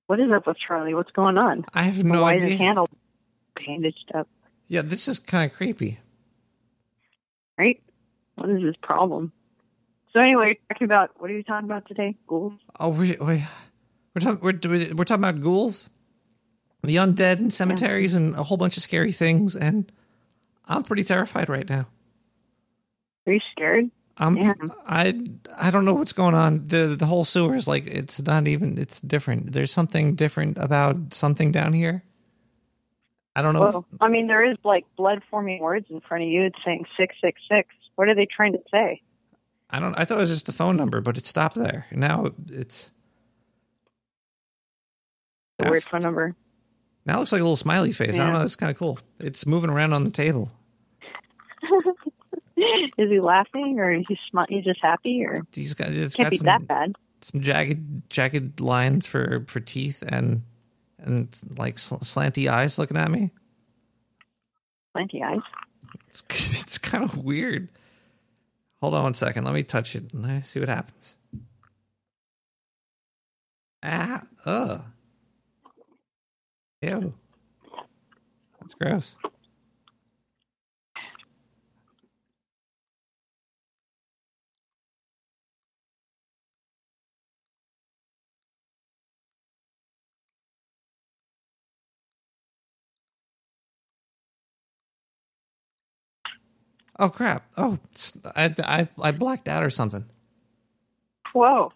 [0.07, 0.93] What is up with Charlie?
[0.93, 1.65] What's going on?
[1.73, 2.49] I have no Why is idea.
[2.51, 2.89] his hand all
[3.55, 4.27] bandaged up?
[4.67, 5.99] Yeah, this is kind of creepy.
[7.57, 7.81] Right?
[8.35, 9.33] What is his problem?
[10.13, 12.15] So anyway, talking about what are you talking about today?
[12.25, 12.53] Ghouls?
[12.79, 13.43] Oh, we, we,
[14.15, 15.89] we're talking we're, we're talking about ghouls,
[16.83, 19.55] the undead and cemeteries, and a whole bunch of scary things.
[19.55, 19.91] And
[20.65, 21.87] I'm pretty terrified right now.
[23.25, 23.91] Are you scared?
[24.19, 24.37] I'm
[24.87, 25.19] I
[25.57, 26.67] I don't know what's going on.
[26.67, 28.77] the The whole sewer is like it's not even.
[28.77, 29.51] It's different.
[29.51, 32.03] There's something different about something down here.
[33.35, 33.67] I don't know.
[33.67, 36.43] if- I mean, there is like blood forming words in front of you.
[36.45, 37.69] It's saying six six six.
[37.95, 39.01] What are they trying to say?
[39.69, 39.93] I don't.
[39.99, 41.85] I thought it was just a phone number, but it stopped there.
[41.91, 42.89] Now it's
[45.59, 46.35] The now weird phone number.
[47.05, 48.15] now it looks like a little smiley face.
[48.19, 48.41] I don't know.
[48.41, 48.97] It's kind of cool.
[49.19, 50.51] It's moving around on the table.
[52.97, 55.89] is he laughing or is he smi- He's just happy or He's got.
[55.89, 56.95] It's can't got be some, that bad.
[57.21, 60.41] some jagged jagged lines for for teeth and
[60.99, 63.31] and like sl- slanty eyes looking at me.
[64.93, 65.41] Plenty eyes.
[66.07, 66.23] It's,
[66.61, 67.69] it's kind of weird.
[68.81, 69.43] Hold on one second.
[69.45, 71.17] Let me touch it and let me see what happens.
[73.83, 74.81] Ah, ugh.
[76.81, 77.13] Ew.
[78.59, 79.17] That's gross.
[96.99, 97.45] Oh crap!
[97.57, 97.77] Oh,
[98.35, 100.05] I, I I blacked out or something.
[101.33, 101.71] Whoa.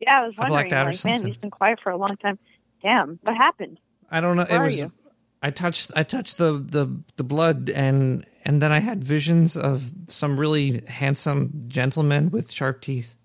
[0.00, 0.44] Yeah, I was wondering.
[0.44, 1.26] I blacked out or like, man, something.
[1.26, 2.38] he's been quiet for a long time.
[2.82, 3.80] Damn, what happened?
[4.10, 4.44] I don't know.
[4.44, 4.78] Where it are was.
[4.78, 4.92] you?
[5.42, 5.92] I touched.
[5.96, 10.82] I touched the, the the blood, and and then I had visions of some really
[10.88, 13.16] handsome gentleman with sharp teeth.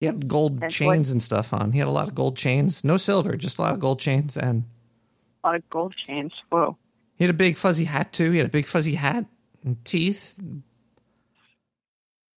[0.00, 1.72] He had gold chains and stuff on.
[1.72, 4.36] He had a lot of gold chains, no silver, just a lot of gold chains,
[4.36, 4.64] and
[5.44, 6.32] A lot of gold chains.
[6.50, 6.76] Whoa.
[7.22, 8.32] He had a big fuzzy hat too.
[8.32, 9.26] He had a big fuzzy hat
[9.62, 10.36] and teeth.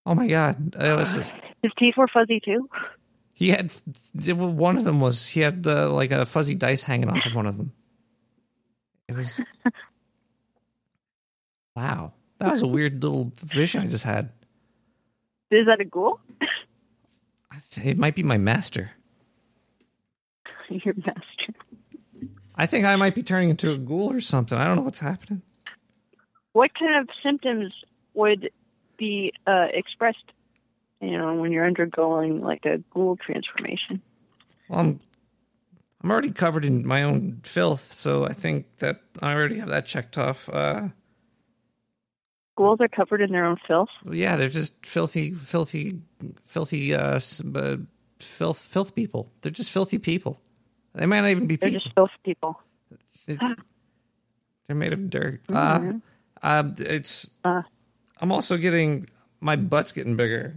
[0.06, 0.76] Oh my god!
[0.76, 1.32] It was just,
[1.64, 2.70] His teeth were fuzzy too.
[3.34, 3.74] he had
[4.14, 7.48] one of them was he had uh, like a fuzzy dice hanging off of one
[7.48, 7.72] of them.
[9.08, 9.42] It was
[11.76, 12.14] wow.
[12.38, 14.30] That was a weird little vision I just had.
[15.50, 16.20] Is that a ghoul?
[17.84, 18.92] It might be my master.
[20.70, 21.56] Your master.
[22.58, 24.58] I think I might be turning into a ghoul or something.
[24.58, 25.42] I don't know what's happening.
[26.54, 27.74] What kind of symptoms
[28.14, 28.50] would
[28.98, 30.32] be uh, expressed,
[31.02, 34.02] you know, when you're undergoing like a ghoul transformation?
[34.70, 35.00] Well, I'm
[36.02, 39.86] I'm already covered in my own filth, so I think that I already have that
[39.86, 40.48] checked off.
[40.50, 40.90] Uh,
[42.58, 43.90] Ghouls are covered in their own filth.
[44.10, 46.00] yeah, they're just filthy, filthy,
[46.46, 47.20] filthy, uh,
[47.56, 47.78] uh,
[48.20, 49.30] filth, filth people.
[49.42, 50.40] They're just filthy people.
[50.96, 51.82] They might not even be They're people.
[51.82, 52.62] just filth people.
[53.28, 55.42] They're made of dirt.
[55.48, 56.02] Mhm.
[56.42, 57.30] Uh, uh, it's.
[57.44, 59.08] I'm also getting
[59.42, 60.56] my butt's getting bigger.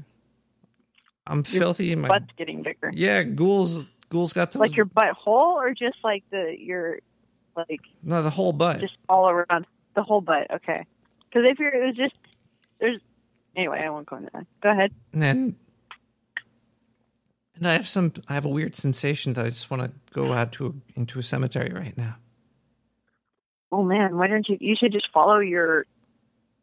[1.27, 1.94] I'm filthy.
[1.94, 2.90] My butt's getting bigger.
[2.94, 3.85] yeah, ghouls.
[4.09, 4.60] Ghouls got those.
[4.60, 7.01] Like your butt hole, or just like the your
[7.56, 8.81] like no, the whole butt.
[8.81, 10.51] just all around the whole butt?
[10.51, 10.86] Okay.
[11.28, 12.15] Because if you're, it was just
[12.81, 13.01] there's
[13.56, 13.82] anyway.
[13.85, 14.47] I won't go into that.
[14.62, 14.93] Go ahead.
[15.12, 15.56] And then,
[17.59, 18.13] and I have some.
[18.29, 21.19] I have a weird sensation that I just want to go out to a, into
[21.19, 22.17] a cemetery right now.
[23.71, 24.57] Oh man, why don't you?
[24.61, 25.87] You should just follow your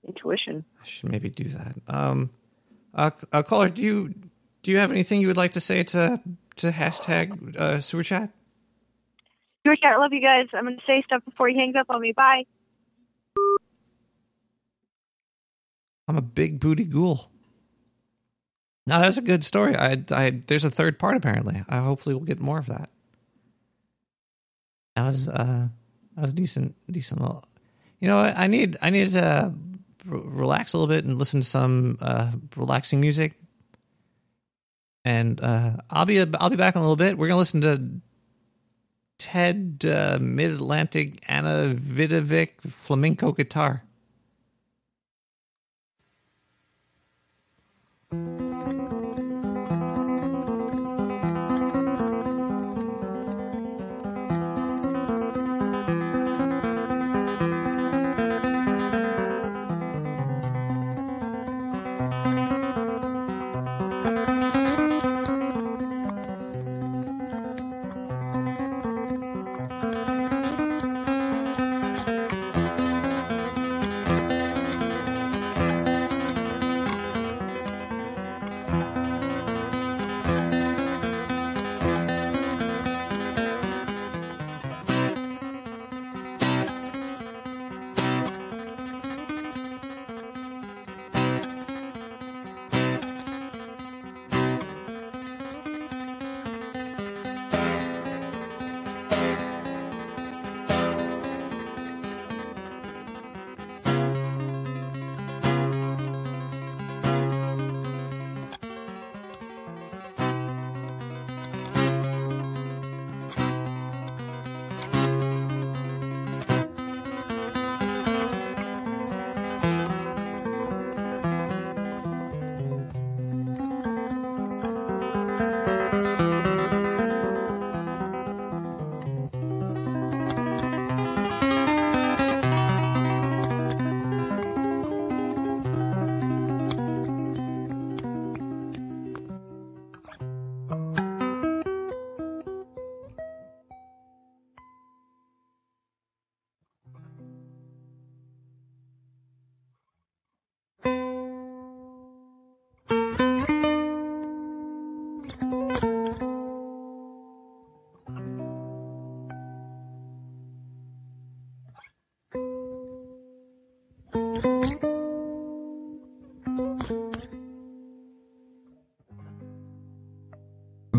[0.08, 0.66] intuition.
[0.82, 1.76] I should maybe do that.
[1.88, 2.32] Um,
[2.94, 4.14] uh, uh, caller, do you
[4.64, 6.20] do you have anything you would like to say to
[6.58, 8.32] to hashtag uh, sewer chat?
[9.66, 10.48] George, I love you guys.
[10.54, 12.12] I'm going to say stuff before he hangs up on me.
[12.12, 12.44] Bye.
[16.08, 17.32] I'm a big booty ghoul.
[18.88, 19.76] No, that's a good story.
[19.76, 21.64] I, I, there's a third part apparently.
[21.68, 22.90] I hopefully we'll get more of that.
[24.96, 25.68] That was, uh,
[26.16, 27.22] that was decent, decent.
[27.22, 27.44] Little,
[28.00, 28.20] you know.
[28.20, 29.52] I need, I need to r-
[30.08, 33.34] relax a little bit and listen to some uh, relaxing music.
[35.04, 37.18] And uh, I'll be, I'll be back in a little bit.
[37.18, 38.02] We're gonna listen to
[39.18, 43.84] Ted uh, Mid Atlantic Anna Vidovic flamenco guitar.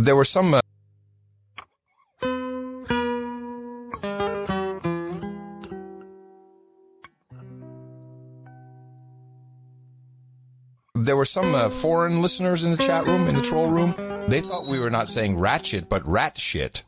[0.06, 0.54] There were some.
[0.54, 0.60] Uh,
[10.94, 13.96] there were some uh, foreign listeners in the chat room, in the troll room.
[14.28, 16.84] They thought we were not saying ratchet, but rat shit.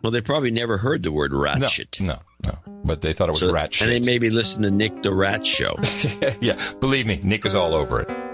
[0.00, 2.00] Well, they probably never heard the word ratchet.
[2.00, 2.82] No, no, no.
[2.84, 3.88] But they thought it was So- rat shit.
[3.88, 5.74] And they maybe listened to Nick the Rat Show.
[6.40, 8.25] yeah, believe me, Nick is all over it.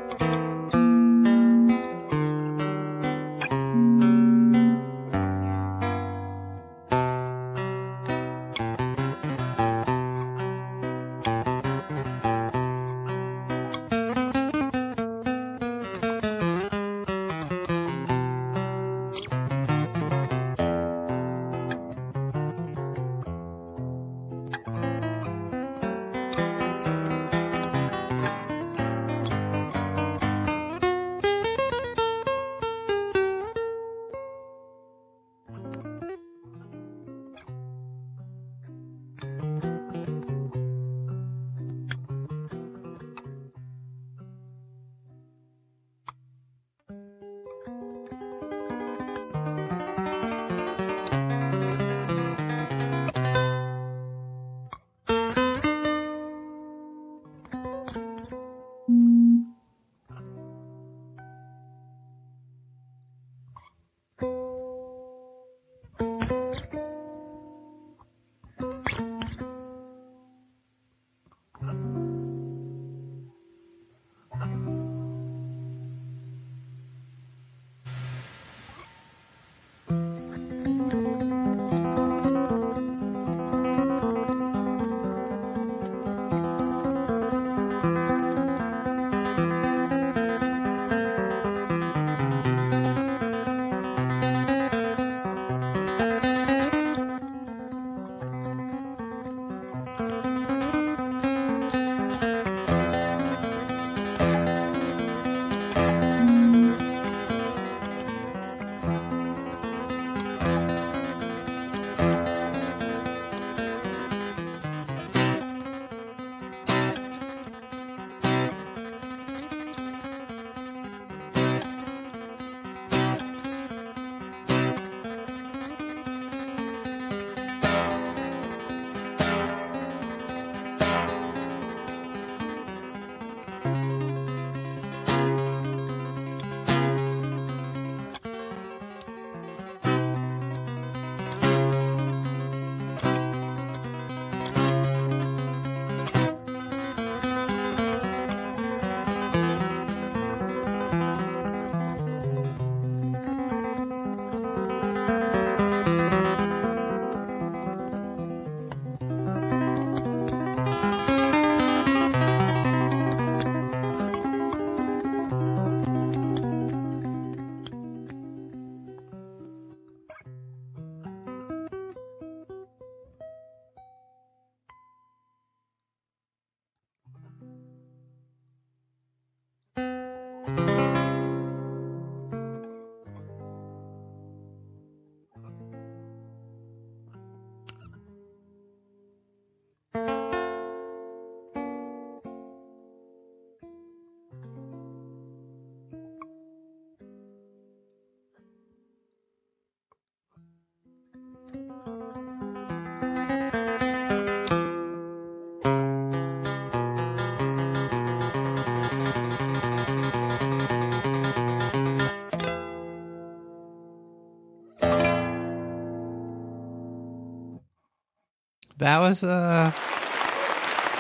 [218.82, 219.70] That was uh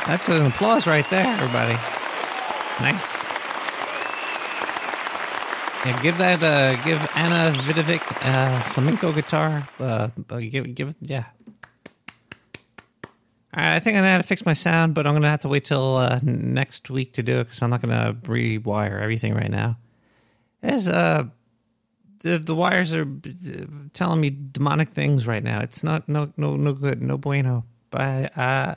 [0.06, 1.74] that's an applause right there, everybody.
[2.80, 3.24] Nice.
[5.84, 9.66] Yeah, give that uh give Anna Vidovic uh flamenco guitar.
[9.80, 11.24] Uh, uh give give yeah.
[13.54, 15.40] All right, I think I'm gonna have to fix my sound, but I'm gonna have
[15.40, 19.34] to wait till uh, next week to do it because I'm not gonna rewire everything
[19.34, 19.76] right now.
[20.62, 21.24] As uh,
[22.20, 25.60] the the wires are uh, telling me demonic things right now.
[25.60, 27.64] It's not no no no good, no bueno.
[27.92, 28.74] But uh,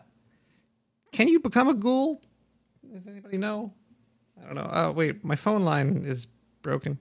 [1.14, 2.22] can you become a ghoul?
[2.94, 3.74] Does anybody know?
[4.40, 4.70] I don't know.
[4.72, 6.28] Oh wait, my phone line is
[6.62, 7.00] broken.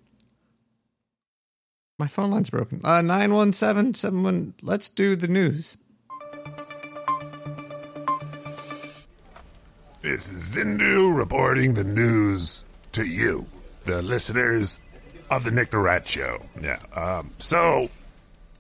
[1.98, 2.80] My phone line's broken.
[2.84, 4.54] Uh, nine one seven seven one.
[4.62, 5.76] Let's do the news.
[10.00, 13.46] This is Zindu reporting the news to you,
[13.86, 14.78] the listeners
[15.30, 16.44] of the Nick the Rat Show.
[16.60, 16.78] Yeah.
[16.94, 17.90] Um, so,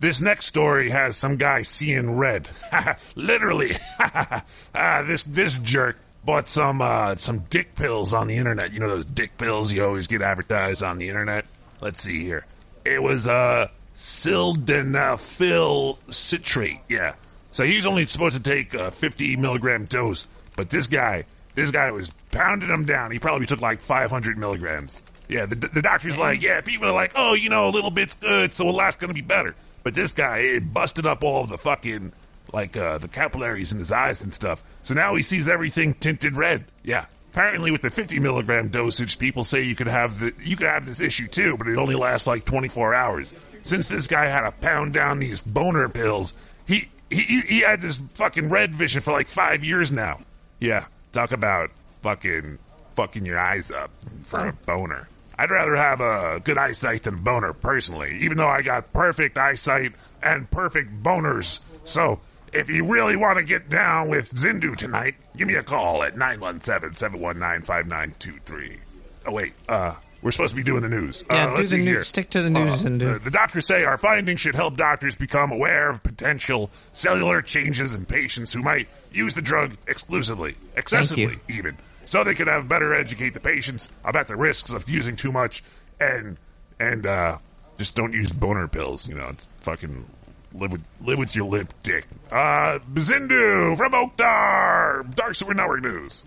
[0.00, 2.48] this next story has some guy seeing red.
[3.14, 3.76] Literally.
[4.00, 8.72] ah, this this jerk bought some uh, some dick pills on the internet.
[8.72, 11.46] You know those dick pills you always get advertised on the internet.
[11.80, 12.46] Let's see here.
[12.84, 16.80] It was uh, sildenafil citrate.
[16.88, 17.14] Yeah.
[17.52, 20.26] So he's only supposed to take a 50 milligram dose,
[20.56, 23.12] but this guy, this guy was pounding him down.
[23.12, 25.00] He probably took like 500 milligrams.
[25.28, 28.16] Yeah, the, the doctor's like, yeah, people are like, oh, you know, a little bit's
[28.16, 29.54] good, so a lot's gonna be better.
[29.84, 32.12] But this guy, it busted up all the fucking,
[32.52, 34.64] like, uh, the capillaries in his eyes and stuff.
[34.82, 36.64] So now he sees everything tinted red.
[36.82, 37.06] Yeah.
[37.32, 40.86] Apparently, with the 50 milligram dosage, people say you could have the you could have
[40.86, 43.34] this issue too, but it only lasts like 24 hours.
[43.62, 46.34] Since this guy had to pound down these boner pills,
[46.66, 50.20] he he he had this fucking red vision for like five years now.
[50.60, 52.58] Yeah, talk about fucking
[52.94, 53.90] fucking your eyes up
[54.22, 55.08] for a boner.
[55.38, 59.36] I'd rather have a good eyesight than a boner, personally, even though I got perfect
[59.38, 59.92] eyesight
[60.22, 61.60] and perfect boners.
[61.84, 62.20] So,
[62.52, 66.14] if you really want to get down with Zindu tonight, give me a call at
[66.16, 68.78] 917-719-5923.
[69.26, 71.24] Oh, wait, uh, we're supposed to be doing the news.
[71.30, 72.08] Yeah, uh, do the news.
[72.08, 74.76] Stick to the news Uh, and do- the, the doctors say our findings should help
[74.76, 80.56] doctors become aware of potential cellular changes in patients who might use the drug exclusively,
[80.76, 85.16] excessively, even, so they could have better educate the patients about the risks of using
[85.16, 85.62] too much
[86.00, 86.36] and
[86.78, 87.38] and uh,
[87.78, 89.08] just don't use boner pills.
[89.08, 90.04] You know, it's fucking
[90.52, 92.06] live with live with your lip dick.
[92.30, 96.24] Uh, Zindu from Oakdar, Dark Super Network News.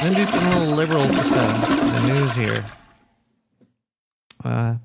[0.00, 2.64] Zindu's getting a little liberal with the, the news here.
[4.44, 4.76] Uh,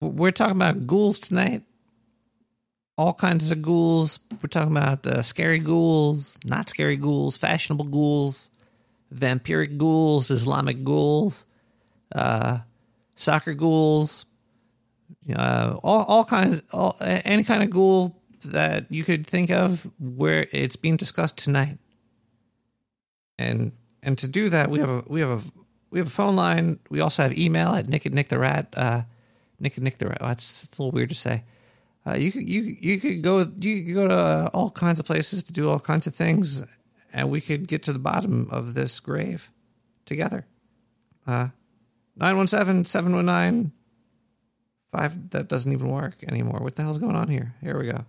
[0.00, 1.62] we're talking about ghouls tonight.
[3.00, 4.20] All kinds of ghouls.
[4.42, 8.50] We're talking about uh, scary ghouls, not scary ghouls, fashionable ghouls,
[9.10, 11.46] vampiric ghouls, Islamic ghouls,
[12.14, 12.58] uh,
[13.14, 14.26] soccer ghouls,
[15.34, 20.46] uh, all all kinds, all, any kind of ghoul that you could think of where
[20.52, 21.78] it's being discussed tonight.
[23.38, 23.72] And
[24.02, 25.40] and to do that we have a we have a
[25.88, 26.78] we have a phone line.
[26.90, 29.04] We also have email at nick and nick the rat uh
[29.58, 30.18] nick and nick the rat.
[30.20, 31.44] Oh, it's, it's a little weird to say
[32.06, 35.44] uh, you could you you could go you could go to all kinds of places
[35.44, 36.64] to do all kinds of things
[37.12, 39.50] and we could get to the bottom of this grave
[40.06, 40.46] together.
[41.26, 41.48] Uh
[42.18, 43.70] 917-719
[44.92, 46.60] 5 that doesn't even work anymore.
[46.60, 47.54] What the hell's going on here?
[47.62, 48.04] Here we go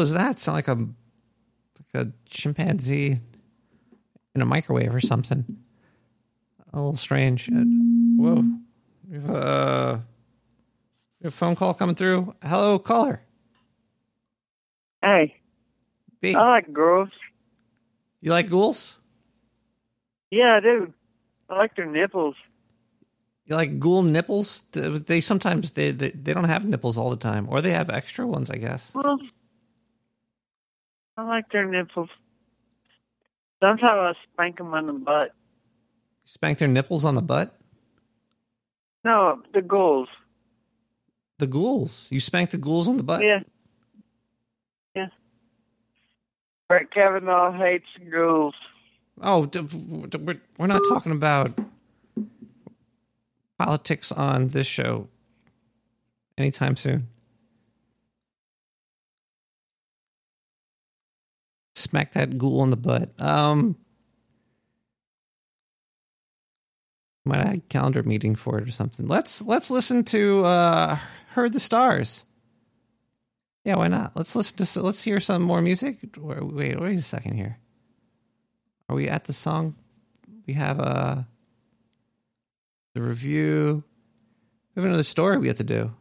[0.00, 0.38] hell is that?
[0.38, 0.88] Sound like a
[1.94, 3.18] like a chimpanzee
[4.34, 5.44] in a microwave or something.
[6.72, 7.50] A little strange.
[7.50, 7.64] Uh,
[8.16, 8.44] Whoa,
[9.08, 10.04] we have a,
[11.20, 12.34] we have a phone call coming through.
[12.42, 13.20] Hello, caller.
[15.02, 15.36] Hey.
[16.20, 16.34] B.
[16.34, 17.08] I like girls.
[18.20, 18.98] You like ghouls?
[20.30, 20.92] Yeah, I do.
[21.48, 22.36] I like their nipples.
[23.46, 24.62] You like ghoul nipples?
[24.72, 28.26] They sometimes they, they they don't have nipples all the time, or they have extra
[28.26, 28.94] ones, I guess.
[28.94, 29.18] Well,
[31.20, 32.08] I like their nipples.
[33.62, 35.32] Sometimes I spank them on the butt.
[36.24, 37.54] Spank their nipples on the butt.
[39.04, 40.08] No, the ghouls.
[41.38, 42.08] The ghouls.
[42.10, 43.22] You spank the ghouls on the butt.
[43.22, 43.40] Yeah.
[44.96, 45.08] Yeah.
[46.68, 48.54] Brett Kavanaugh hates ghouls.
[49.20, 51.52] Oh, d- d- we're we're not talking about
[53.58, 55.08] politics on this show
[56.38, 57.08] anytime soon.
[61.80, 63.20] Smack that ghoul in the butt.
[63.20, 63.76] Um,
[67.24, 69.06] might have a calendar meeting for it or something.
[69.06, 70.98] Let's let's listen to uh,
[71.30, 72.26] "Heard the Stars."
[73.64, 74.12] Yeah, why not?
[74.16, 74.82] Let's listen to.
[74.82, 75.98] Let's hear some more music.
[76.16, 77.58] Wait, wait, a second here.
[78.88, 79.76] Are we at the song?
[80.46, 81.22] We have uh
[82.94, 83.84] the review.
[84.74, 85.92] We have another story we have to do.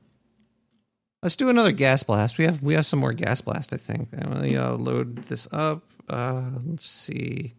[1.21, 2.37] Let's do another gas blast.
[2.37, 3.73] We have we have some more gas blast.
[3.73, 4.09] I think.
[4.13, 5.83] I'm gonna uh, load this up.
[6.07, 7.53] Uh, let's see.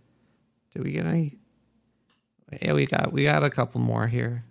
[0.72, 1.36] Did we get any?
[2.62, 4.44] Yeah, we got we got a couple more here.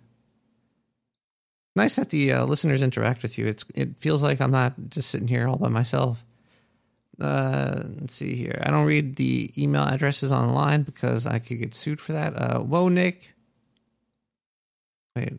[1.74, 3.46] Nice that the uh, listeners interact with you.
[3.46, 6.24] It's it feels like I'm not just sitting here all by myself.
[7.20, 8.62] Uh, let's see here.
[8.64, 12.34] I don't read the email addresses online because I could get sued for that.
[12.34, 13.34] Uh, whoa, Nick.
[15.14, 15.34] Wait.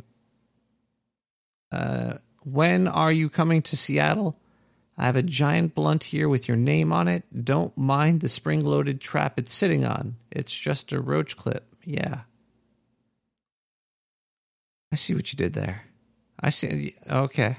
[1.71, 4.37] Uh, when are you coming to Seattle?
[4.97, 7.23] I have a giant blunt here with your name on it.
[7.43, 10.17] Don't mind the spring loaded trap it's sitting on.
[10.29, 11.75] It's just a roach clip.
[11.83, 12.21] Yeah.
[14.91, 15.85] I see what you did there.
[16.39, 16.95] I see.
[17.09, 17.57] Okay.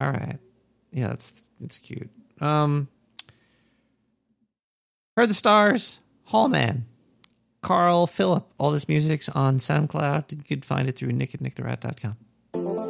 [0.00, 0.38] All right.
[0.92, 2.10] Yeah, that's it's cute.
[2.40, 2.88] Um,
[5.16, 6.00] heard the stars.
[6.24, 6.86] Hallman.
[7.62, 8.50] Carl Philip.
[8.58, 10.32] All this music's on SoundCloud.
[10.32, 12.87] You could find it through nick at nicktherat.com.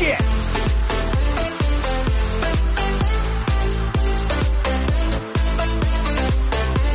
[0.00, 0.18] shit!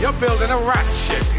[0.02, 1.35] You're building a rat ship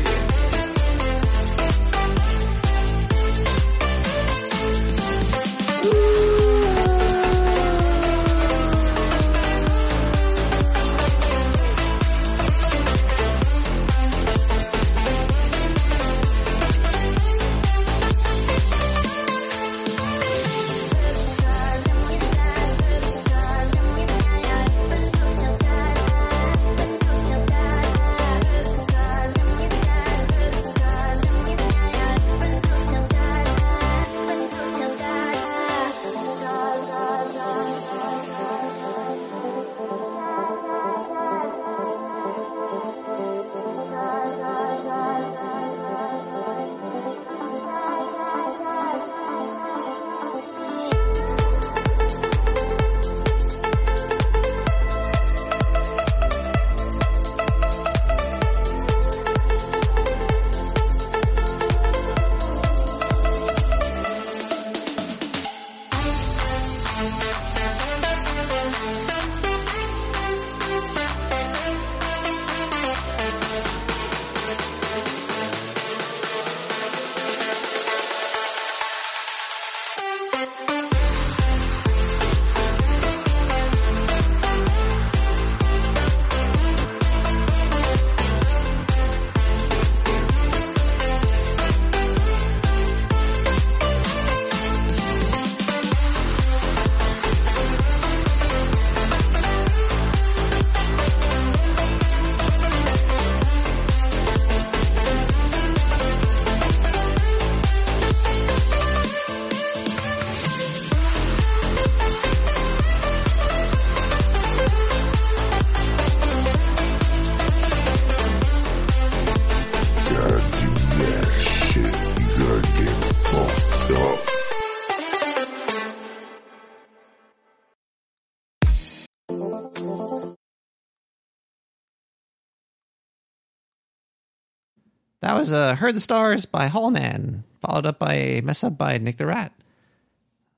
[135.47, 139.16] was uh, Heard the Stars by Hallman, followed up by a Mess Up by Nick
[139.16, 139.52] the Rat.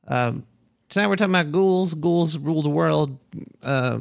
[0.06, 0.46] Um,
[0.88, 1.92] tonight we're talking about ghouls.
[1.92, 3.18] Ghouls rule the world.
[3.62, 3.98] Uh,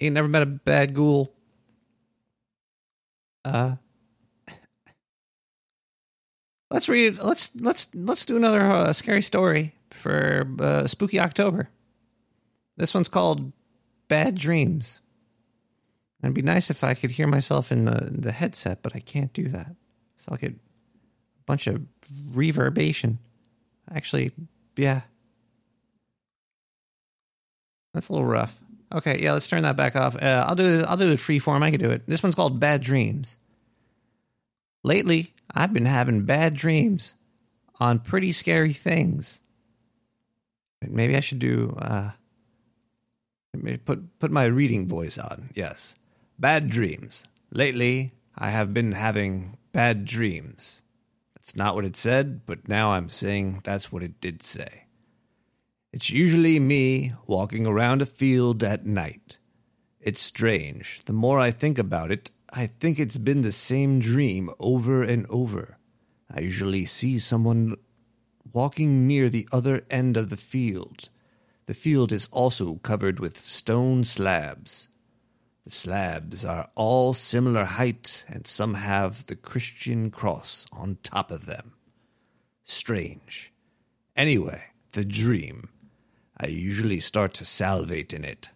[0.00, 1.32] ain't never met a bad ghoul.
[3.44, 3.76] Uh,
[6.72, 7.18] let's read.
[7.18, 11.68] Let's let's let's do another uh, scary story for uh, Spooky October.
[12.76, 13.52] This one's called
[14.08, 15.02] Bad Dreams.
[16.20, 19.32] It'd be nice if I could hear myself in the the headset, but I can't
[19.32, 19.76] do that.
[20.30, 21.82] I'll get a bunch of
[22.32, 23.18] reverbation.
[23.92, 24.32] Actually,
[24.76, 25.02] yeah.
[27.94, 28.60] That's a little rough.
[28.92, 30.20] Okay, yeah, let's turn that back off.
[30.20, 30.86] Uh, I'll do it.
[30.86, 31.62] I'll do it free form.
[31.62, 32.02] I can do it.
[32.06, 33.36] This one's called Bad Dreams.
[34.82, 37.14] Lately, I've been having bad dreams
[37.78, 39.40] on pretty scary things.
[40.80, 41.76] Maybe I should do.
[41.80, 42.10] Uh,
[43.84, 45.50] put put my reading voice on.
[45.54, 45.94] Yes,
[46.38, 47.26] bad dreams.
[47.52, 50.82] Lately, I have been having bad dreams.
[51.34, 54.84] That's not what it said, but now I'm saying that's what it did say.
[55.92, 59.38] It's usually me walking around a field at night.
[60.00, 61.04] It's strange.
[61.04, 65.26] The more I think about it, I think it's been the same dream over and
[65.28, 65.78] over.
[66.32, 67.76] I usually see someone
[68.52, 71.08] walking near the other end of the field.
[71.66, 74.89] The field is also covered with stone slabs.
[75.64, 81.46] The slabs are all similar height, and some have the Christian cross on top of
[81.46, 81.74] them.
[82.64, 83.52] Strange.
[84.16, 84.62] Anyway,
[84.92, 85.68] the dream.
[86.38, 88.50] I usually start to salivate in it,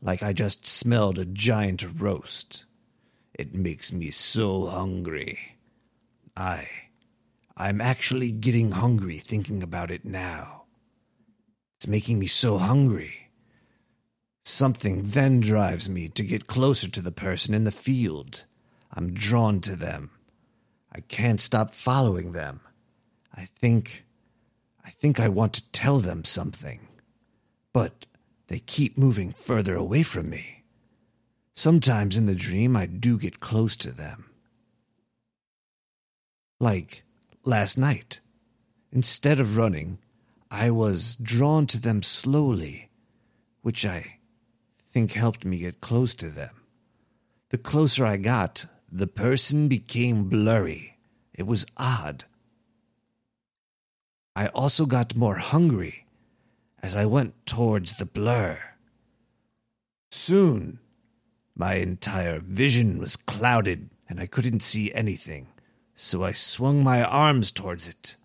[0.00, 2.64] like I just smelled a giant roast.
[3.34, 5.56] It makes me so hungry.
[6.36, 6.68] I.
[7.56, 10.64] I'm actually getting hungry thinking about it now.
[11.76, 13.21] It's making me so hungry.
[14.44, 18.44] Something then drives me to get closer to the person in the field.
[18.92, 20.10] I'm drawn to them.
[20.92, 22.60] I can't stop following them.
[23.34, 24.04] I think.
[24.84, 26.88] I think I want to tell them something.
[27.72, 28.06] But
[28.48, 30.64] they keep moving further away from me.
[31.52, 34.30] Sometimes in the dream, I do get close to them.
[36.58, 37.04] Like
[37.44, 38.20] last night.
[38.90, 39.98] Instead of running,
[40.50, 42.90] I was drawn to them slowly,
[43.62, 44.18] which I
[44.92, 46.50] think helped me get close to them.
[47.48, 50.98] The closer I got, the person became blurry.
[51.32, 52.24] It was odd.
[54.36, 56.04] I also got more hungry
[56.82, 58.58] as I went towards the blur.
[60.10, 60.78] Soon,
[61.56, 65.46] my entire vision was clouded and I couldn't see anything,
[65.94, 68.16] so I swung my arms towards it.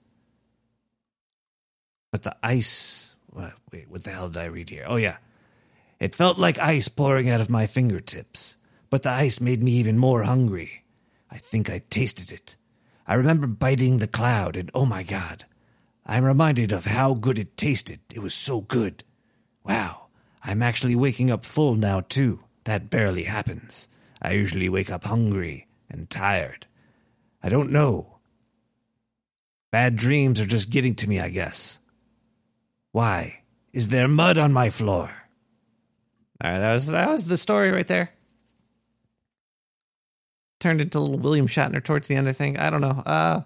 [2.11, 3.15] But the ice.
[3.34, 4.85] Wait, what the hell did I read here?
[4.85, 5.18] Oh, yeah.
[5.99, 8.57] It felt like ice pouring out of my fingertips,
[8.90, 10.84] but the ice made me even more hungry.
[11.32, 12.56] I think I tasted it.
[13.07, 15.45] I remember biting the cloud, and oh my god,
[16.06, 17.99] I'm reminded of how good it tasted.
[18.14, 19.03] It was so good.
[19.64, 20.07] Wow,
[20.44, 22.44] I'm actually waking up full now, too.
[22.65, 23.90] That barely happens.
[24.22, 26.65] I usually wake up hungry and tired.
[27.41, 28.19] I don't know.
[29.72, 31.80] Bad dreams are just getting to me, I guess.
[32.91, 33.44] Why?
[33.74, 35.26] Is there mud on my floor?
[36.43, 38.11] All right, that was that was the story right there.
[40.59, 42.59] Turned into little William Shatner towards the end, I think.
[42.59, 43.03] I don't know.
[43.05, 43.41] Uh,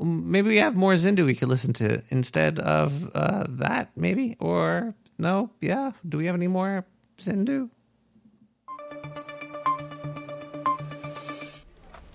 [0.00, 4.36] maybe we have more Zindu we could listen to instead of uh, that, maybe?
[4.38, 5.50] Or no?
[5.60, 5.92] Yeah.
[6.08, 6.84] Do we have any more
[7.18, 7.70] Zindu?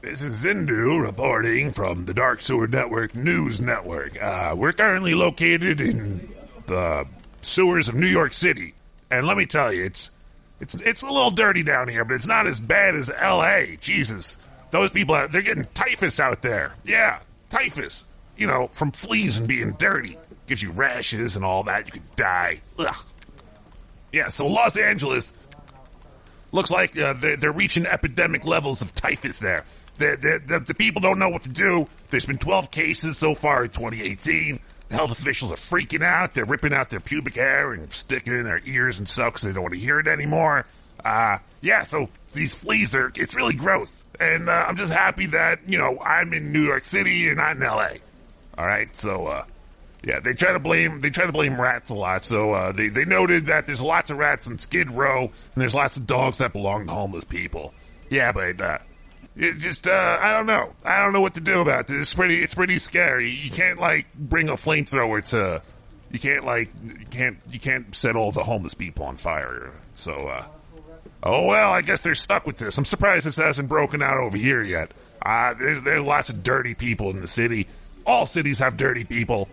[0.01, 4.21] This is Zindu reporting from the Dark Sewer Network News Network.
[4.21, 6.29] Uh, we're currently located in
[6.65, 7.07] the
[7.41, 8.73] sewers of New York City,
[9.17, 10.11] and let me tell you, it's
[10.59, 13.77] it's it's a little dirty down here, but it's not as bad as L.A.
[13.79, 14.37] Jesus,
[14.71, 16.73] those people they're getting typhus out there.
[16.83, 17.19] Yeah,
[17.49, 18.05] typhus.
[18.37, 20.17] You know, from fleas and being dirty.
[20.47, 21.85] Gives you rashes and all that.
[21.85, 22.61] You could die.
[22.79, 22.95] Ugh.
[24.11, 25.31] Yeah, so Los Angeles
[26.51, 29.65] looks like uh, they're, they're reaching epidemic levels of typhus there.
[29.97, 31.87] The, the, the, the people don't know what to do.
[32.09, 34.59] There's been 12 cases so far in 2018.
[34.93, 36.33] Health officials are freaking out.
[36.33, 39.41] They're ripping out their pubic hair and sticking it in their ears and stuff because
[39.41, 40.65] they don't want to hear it anymore.
[41.03, 44.03] Uh, yeah, so these fleas are, it's really gross.
[44.19, 47.57] And uh, I'm just happy that, you know, I'm in New York City and not
[47.57, 47.89] in LA.
[48.57, 49.45] All right, so, uh,
[50.03, 52.25] yeah, they try to blame they try to blame rats a lot.
[52.25, 55.73] So uh, they they noted that there's lots of rats in Skid Row, and there's
[55.73, 57.73] lots of dogs that belong to homeless people.
[58.09, 58.77] Yeah, but uh,
[59.35, 60.73] it just uh, I don't know.
[60.83, 61.97] I don't know what to do about this.
[61.97, 63.29] It's pretty it's pretty scary.
[63.29, 65.61] You can't like bring a flamethrower to.
[66.11, 69.71] You can't like you can't you can't set all the homeless people on fire.
[69.93, 70.45] So uh,
[71.23, 72.77] oh well, I guess they're stuck with this.
[72.77, 74.91] I'm surprised this hasn't broken out over here yet.
[75.25, 77.67] Uh, there's there's lots of dirty people in the city.
[78.05, 79.49] All cities have dirty people.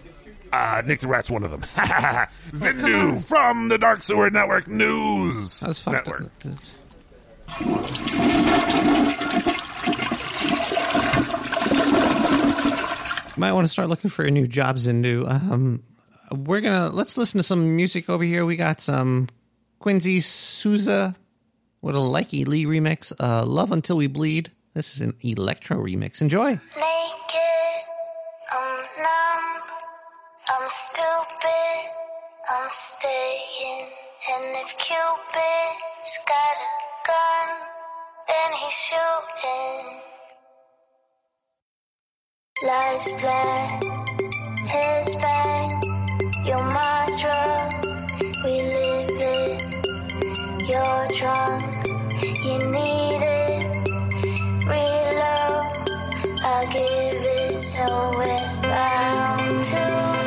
[0.52, 1.60] Uh, Nick the Rat's one of them.
[2.52, 6.32] Zindu from the Dark Sewer Network News That's fucked Network.
[13.40, 15.26] Might want to start looking for a new job, Zindu.
[15.26, 15.82] Um,
[16.30, 18.44] we're gonna let's listen to some music over here.
[18.44, 19.28] We got some
[19.78, 21.16] Quincy Souza
[21.80, 23.14] with a Likey Lee remix.
[23.18, 24.50] Uh, Love Until We Bleed.
[24.74, 26.20] This is an electro remix.
[26.20, 26.50] Enjoy.
[26.50, 27.80] Naked,
[28.52, 29.62] I'm numb,
[30.50, 31.88] I'm stupid,
[32.50, 33.88] I'm staying
[34.34, 37.48] And if Cupid's got a gun,
[38.28, 40.09] then he's shooting.
[42.62, 43.82] Lights black,
[44.68, 45.80] heads bang.
[46.44, 47.86] You're my drug,
[48.44, 50.68] we live it.
[50.68, 51.88] You're drunk,
[52.44, 53.88] you need it.
[54.66, 55.88] Reload,
[56.44, 57.58] I'll give it.
[57.58, 60.19] So we're bound to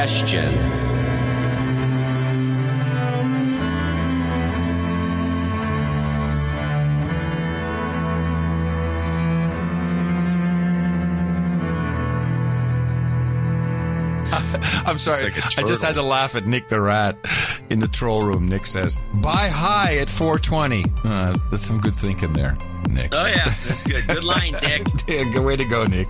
[0.00, 0.48] question.
[14.86, 15.26] I'm sorry.
[15.26, 17.18] It's like a I just had to laugh at Nick the Rat
[17.68, 18.48] in the troll room.
[18.48, 22.56] Nick says, "Buy high at 420." Uh, that's some good thinking there,
[22.88, 23.10] Nick.
[23.12, 24.06] Oh yeah, that's good.
[24.06, 24.86] Good line, Dick.
[25.06, 26.08] yeah, good way to go, Nick.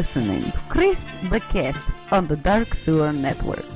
[0.00, 1.76] Listening Chris Beckett
[2.10, 3.66] on the Dark Sewer Network.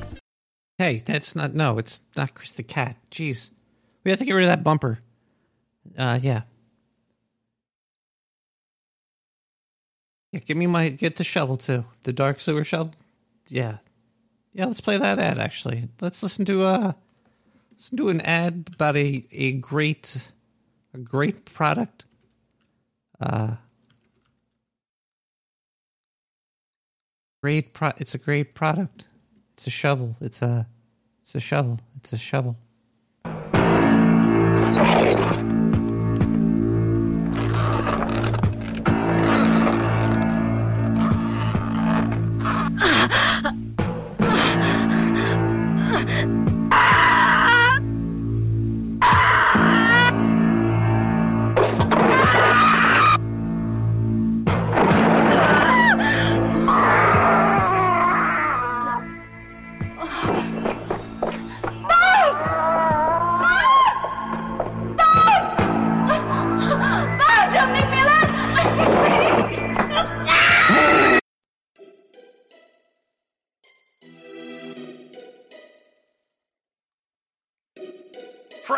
[0.79, 1.53] Hey, that's not.
[1.53, 2.97] No, it's not Chris the Cat.
[3.11, 3.51] Jeez.
[4.03, 5.01] We have to get rid of that bumper.
[5.99, 6.45] Uh, yeah.
[10.33, 10.89] Yeah, give me my.
[10.89, 11.85] Get the shovel too.
[12.05, 12.95] The Dark Sewer shovel.
[13.51, 13.77] Yeah.
[14.55, 15.91] Yeah, let's play that ad actually.
[16.01, 16.93] Let's listen to uh
[17.77, 20.31] listen to an ad about a, a great
[20.95, 22.07] a great product
[23.21, 23.57] Uh,
[27.45, 27.93] great pro.
[27.99, 29.07] It's a great product.
[29.53, 30.17] It's a shovel.
[30.19, 30.67] It's a.
[31.21, 31.79] It's a shovel.
[31.99, 32.57] It's a shovel.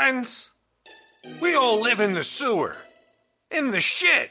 [0.08, 0.50] Friends,
[1.40, 2.76] we all live in the sewer.
[3.50, 4.30] In the shit.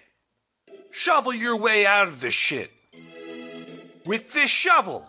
[0.89, 2.72] Shovel your way out of the shit.
[4.06, 5.06] With this shovel.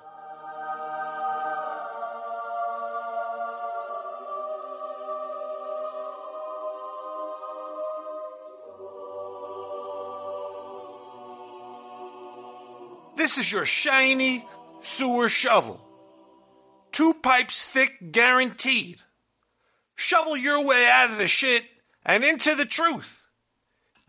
[13.16, 14.44] This is your shiny
[14.80, 15.80] sewer shovel.
[16.90, 19.01] Two pipes thick, guaranteed.
[19.97, 21.64] Shovel your way out of the shit
[22.05, 23.27] and into the truth.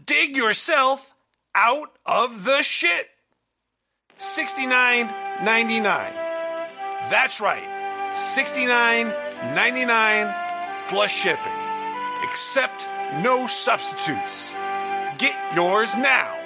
[0.04, 1.16] Dig yourself
[1.56, 3.10] out of the shit.
[4.18, 5.10] 69.99.
[7.10, 8.12] That's right.
[8.12, 11.52] 69.99 plus shipping.
[12.24, 12.88] Accept
[13.24, 14.54] no substitutes.
[15.18, 16.37] Get yours now.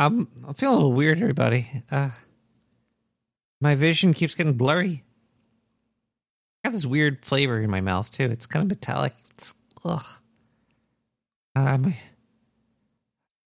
[0.00, 1.66] I'm I'm feeling a little weird, everybody.
[1.90, 2.08] Uh,
[3.60, 5.04] my vision keeps getting blurry.
[6.64, 8.24] I got this weird flavor in my mouth too.
[8.24, 9.12] It's kind of metallic.
[9.32, 9.52] It's
[9.84, 10.06] ugh.
[11.54, 11.94] My,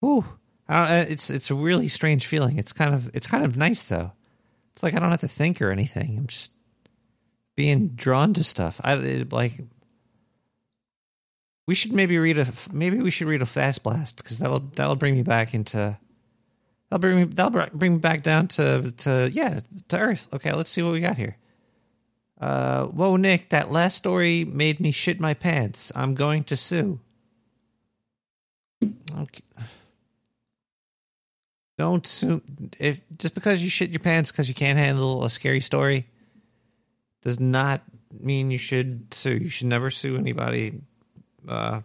[0.05, 0.23] ooh,
[0.69, 2.57] uh, it's it's a really strange feeling.
[2.57, 4.13] It's kind of it's kind of nice though.
[4.71, 6.17] It's like I don't have to think or anything.
[6.17, 6.53] I'm just
[7.57, 8.79] being drawn to stuff.
[8.81, 9.51] I it, like.
[11.67, 14.95] We should maybe read a maybe we should read a fast blast because that'll that'll
[14.95, 15.97] bring me back into
[16.89, 20.27] that'll bring me that'll bring me back down to to yeah to Earth.
[20.33, 21.37] Okay, let's see what we got here.
[22.39, 25.91] Uh, whoa, Nick, that last story made me shit my pants.
[25.95, 26.99] I'm going to sue.
[28.83, 29.43] Okay.
[31.77, 32.41] Don't sue
[32.79, 36.07] if just because you shit your pants because you can't handle a scary story
[37.21, 37.81] does not
[38.17, 39.37] mean you should sue.
[39.37, 40.81] You should never sue anybody.
[41.47, 41.81] Uh,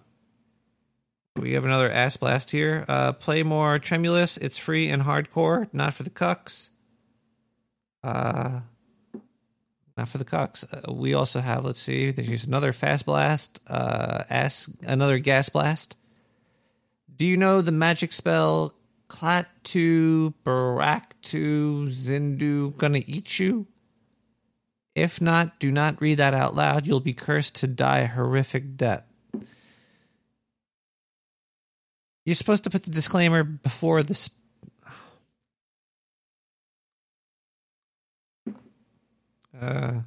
[1.37, 2.85] we have another ass blast here.
[2.89, 4.37] Uh, play more tremulous.
[4.37, 6.71] It's free and hardcore, not for the cucks.
[8.03, 8.61] Uh,
[9.97, 10.65] not for the cucks.
[10.73, 11.65] Uh, we also have.
[11.65, 12.11] Let's see.
[12.11, 13.61] There's another fast blast.
[13.67, 15.97] Uh, ass another gas blast.
[17.15, 18.75] Do you know the magic spell
[19.09, 23.67] Klaatu Baraktu Zindu gonna eat you?
[24.95, 26.87] If not, do not read that out loud.
[26.87, 29.05] You'll be cursed to die horrific death.
[32.25, 34.31] You're supposed to put the disclaimer before this.
[39.61, 40.01] Uh,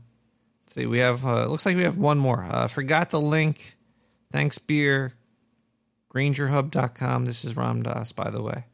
[0.66, 0.86] let's see.
[0.86, 1.26] We have.
[1.26, 2.44] Uh, looks like we have one more.
[2.44, 3.76] Uh, forgot the link.
[4.32, 5.14] Thanks, beer.
[6.14, 7.26] GrangerHub.com.
[7.26, 8.66] This is Ramdas, by the way.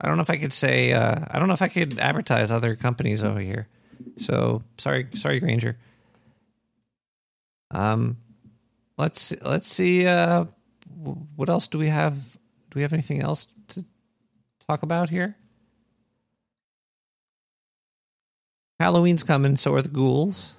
[0.00, 0.92] I don't know if I could say.
[0.92, 3.68] Uh, I don't know if I could advertise other companies over here.
[4.18, 5.78] So sorry, sorry, Granger.
[7.70, 8.18] Um,
[8.98, 10.06] let's let's see.
[10.06, 10.46] Uh,
[10.96, 12.34] what else do we have?
[12.70, 13.84] Do we have anything else to
[14.66, 15.36] talk about here?
[18.80, 20.56] Halloween's coming, so are the ghouls.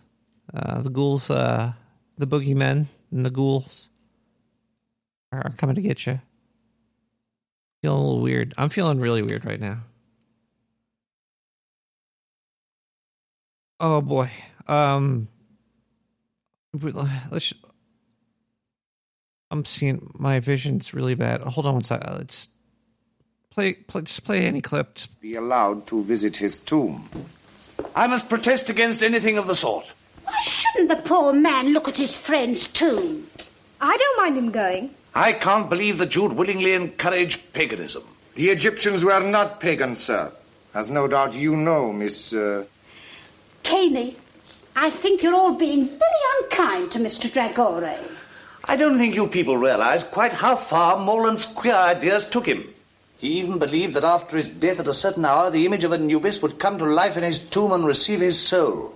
[0.53, 1.73] Uh, the ghouls, uh,
[2.18, 3.89] the boogeymen, and the ghouls
[5.31, 6.19] are, coming to get you.
[7.81, 8.53] Feeling a little weird.
[8.57, 9.81] I'm feeling really weird right now.
[13.80, 14.31] Oh boy.
[14.68, 15.27] Um.
[16.73, 17.53] Let's.
[19.49, 21.41] I'm seeing my vision's really bad.
[21.41, 22.18] Hold on one second.
[22.18, 22.49] Let's
[23.49, 23.74] play.
[23.74, 24.98] play just play any clip.
[25.22, 27.10] Be allowed to visit his tomb.
[27.95, 29.91] I must protest against anything of the sort.
[30.24, 33.28] Why shouldn't the poor man look at his friend's tomb?
[33.80, 34.94] I don't mind him going.
[35.15, 38.03] I can't believe that you'd willingly encourage paganism.
[38.36, 40.32] The Egyptians were not pagans, sir.
[40.74, 42.34] As no doubt you know, Miss.
[42.34, 42.65] Uh...
[43.64, 44.18] Caney,
[44.76, 47.32] I think you're all being very unkind to Mr.
[47.32, 47.98] Dragore.
[48.68, 52.65] I don't think you people realize quite how far Morland's queer ideas took him.
[53.18, 56.41] He even believed that after his death at a certain hour, the image of Anubis
[56.41, 58.94] would come to life in his tomb and receive his soul.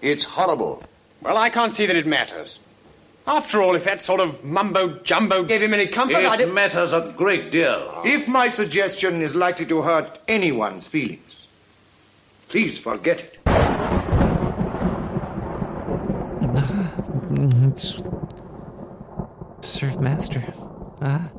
[0.00, 0.82] It's horrible.
[1.20, 2.58] Well, I can't see that it matters.
[3.26, 6.54] After all, if that sort of mumbo jumbo gave him any comfort, I It don't.
[6.54, 8.00] matters a great deal.
[8.04, 11.46] If my suggestion is likely to hurt anyone's feelings,
[12.48, 13.36] please forget it.
[17.30, 18.19] Mm,
[19.60, 20.42] Surf master.
[21.02, 21.30] Ah,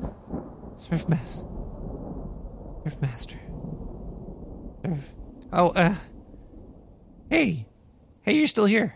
[0.76, 1.42] surf master.
[2.84, 3.36] Surf master.
[4.84, 5.14] Surf.
[5.52, 5.94] Oh, uh.
[7.30, 7.66] Hey,
[8.22, 8.94] hey, you're still here.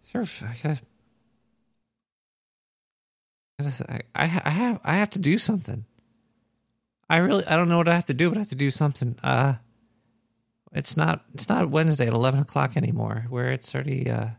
[0.00, 0.42] Surf.
[0.42, 0.80] I gotta.
[3.60, 3.64] I,
[4.14, 5.84] I, I I have I have to do something.
[7.10, 8.70] I really I don't know what I have to do, but I have to do
[8.70, 9.18] something.
[9.22, 9.54] Uh,
[10.72, 14.30] it's not it's not Wednesday at eleven o'clock anymore, where it's already uh,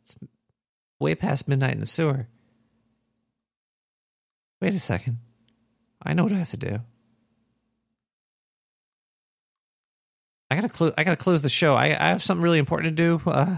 [0.00, 0.14] it's
[1.00, 2.28] way past midnight in the sewer.
[4.62, 5.18] Wait a second.
[6.00, 6.78] I know what I have to do.
[10.48, 10.92] I gotta close.
[10.96, 11.74] I gotta close the show.
[11.74, 13.20] I, I have something really important to do.
[13.28, 13.56] Uh,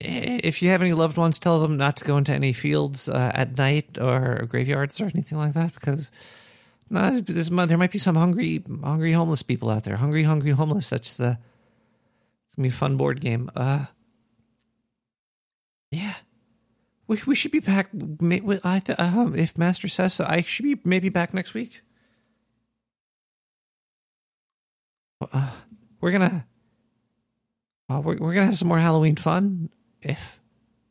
[0.00, 3.30] if you have any loved ones, tell them not to go into any fields uh,
[3.34, 6.10] at night or graveyards or anything like that because
[6.88, 9.96] there's, there might be some hungry, hungry homeless people out there.
[9.96, 10.88] Hungry, hungry homeless.
[10.88, 11.38] That's the.
[12.46, 13.50] It's gonna be a fun board game.
[13.54, 13.84] Uh,
[15.90, 16.14] yeah.
[17.08, 17.88] We, we should be back.
[17.92, 21.80] I th- um, if Master says so, I should be maybe back next week.
[25.32, 25.50] Uh,
[26.00, 26.46] we're gonna
[27.90, 29.70] uh, we're we're gonna have some more Halloween fun
[30.00, 30.40] if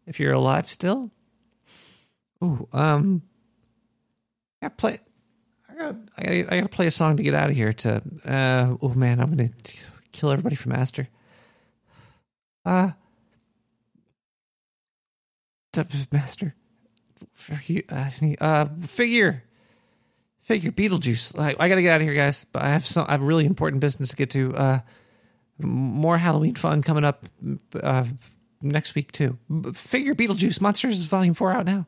[0.06, 1.12] if you're alive still.
[2.44, 3.22] Ooh, um,
[4.62, 5.00] I gotta play.
[5.70, 7.72] I gotta, I gotta, I gotta play a song to get out of here.
[7.72, 9.50] To uh, oh man, I'm gonna
[10.12, 11.08] kill everybody for Master.
[12.66, 12.92] Uh,
[15.84, 16.56] to- Master,
[17.50, 18.10] uh,
[18.40, 19.44] uh, figure,
[20.42, 21.38] figure, Beetlejuice.
[21.40, 22.46] I, I gotta get out of here, guys.
[22.46, 24.54] But I have some, I have really important business to get to.
[24.54, 24.80] Uh,
[25.60, 27.26] more Halloween fun coming up
[27.82, 28.06] uh,
[28.62, 29.38] next week too.
[29.74, 31.88] Figure Beetlejuice Monsters Volume Four out now.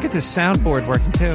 [0.00, 1.32] Get this soundboard working too.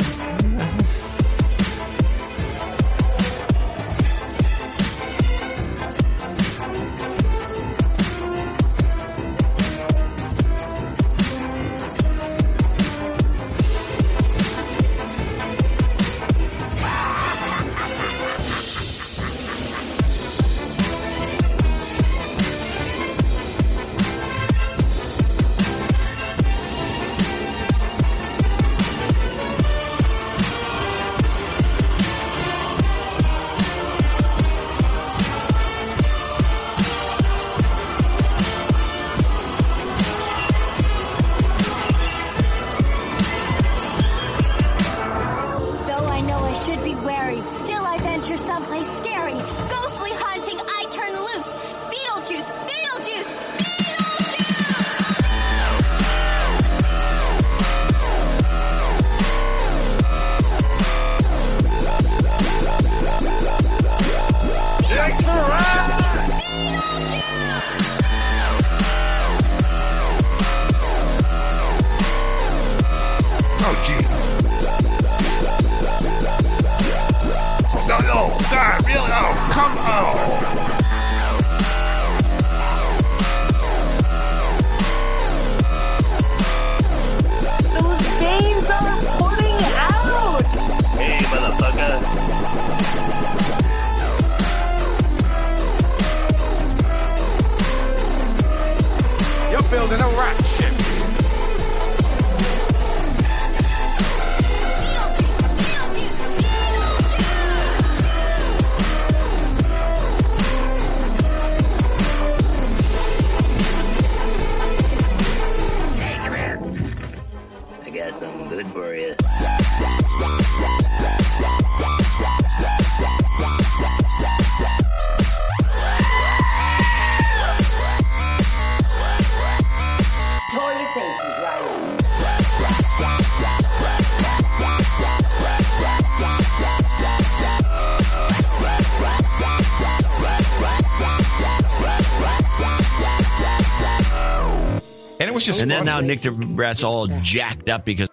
[145.50, 148.09] Just And then now Nick the Rat's all jacked up because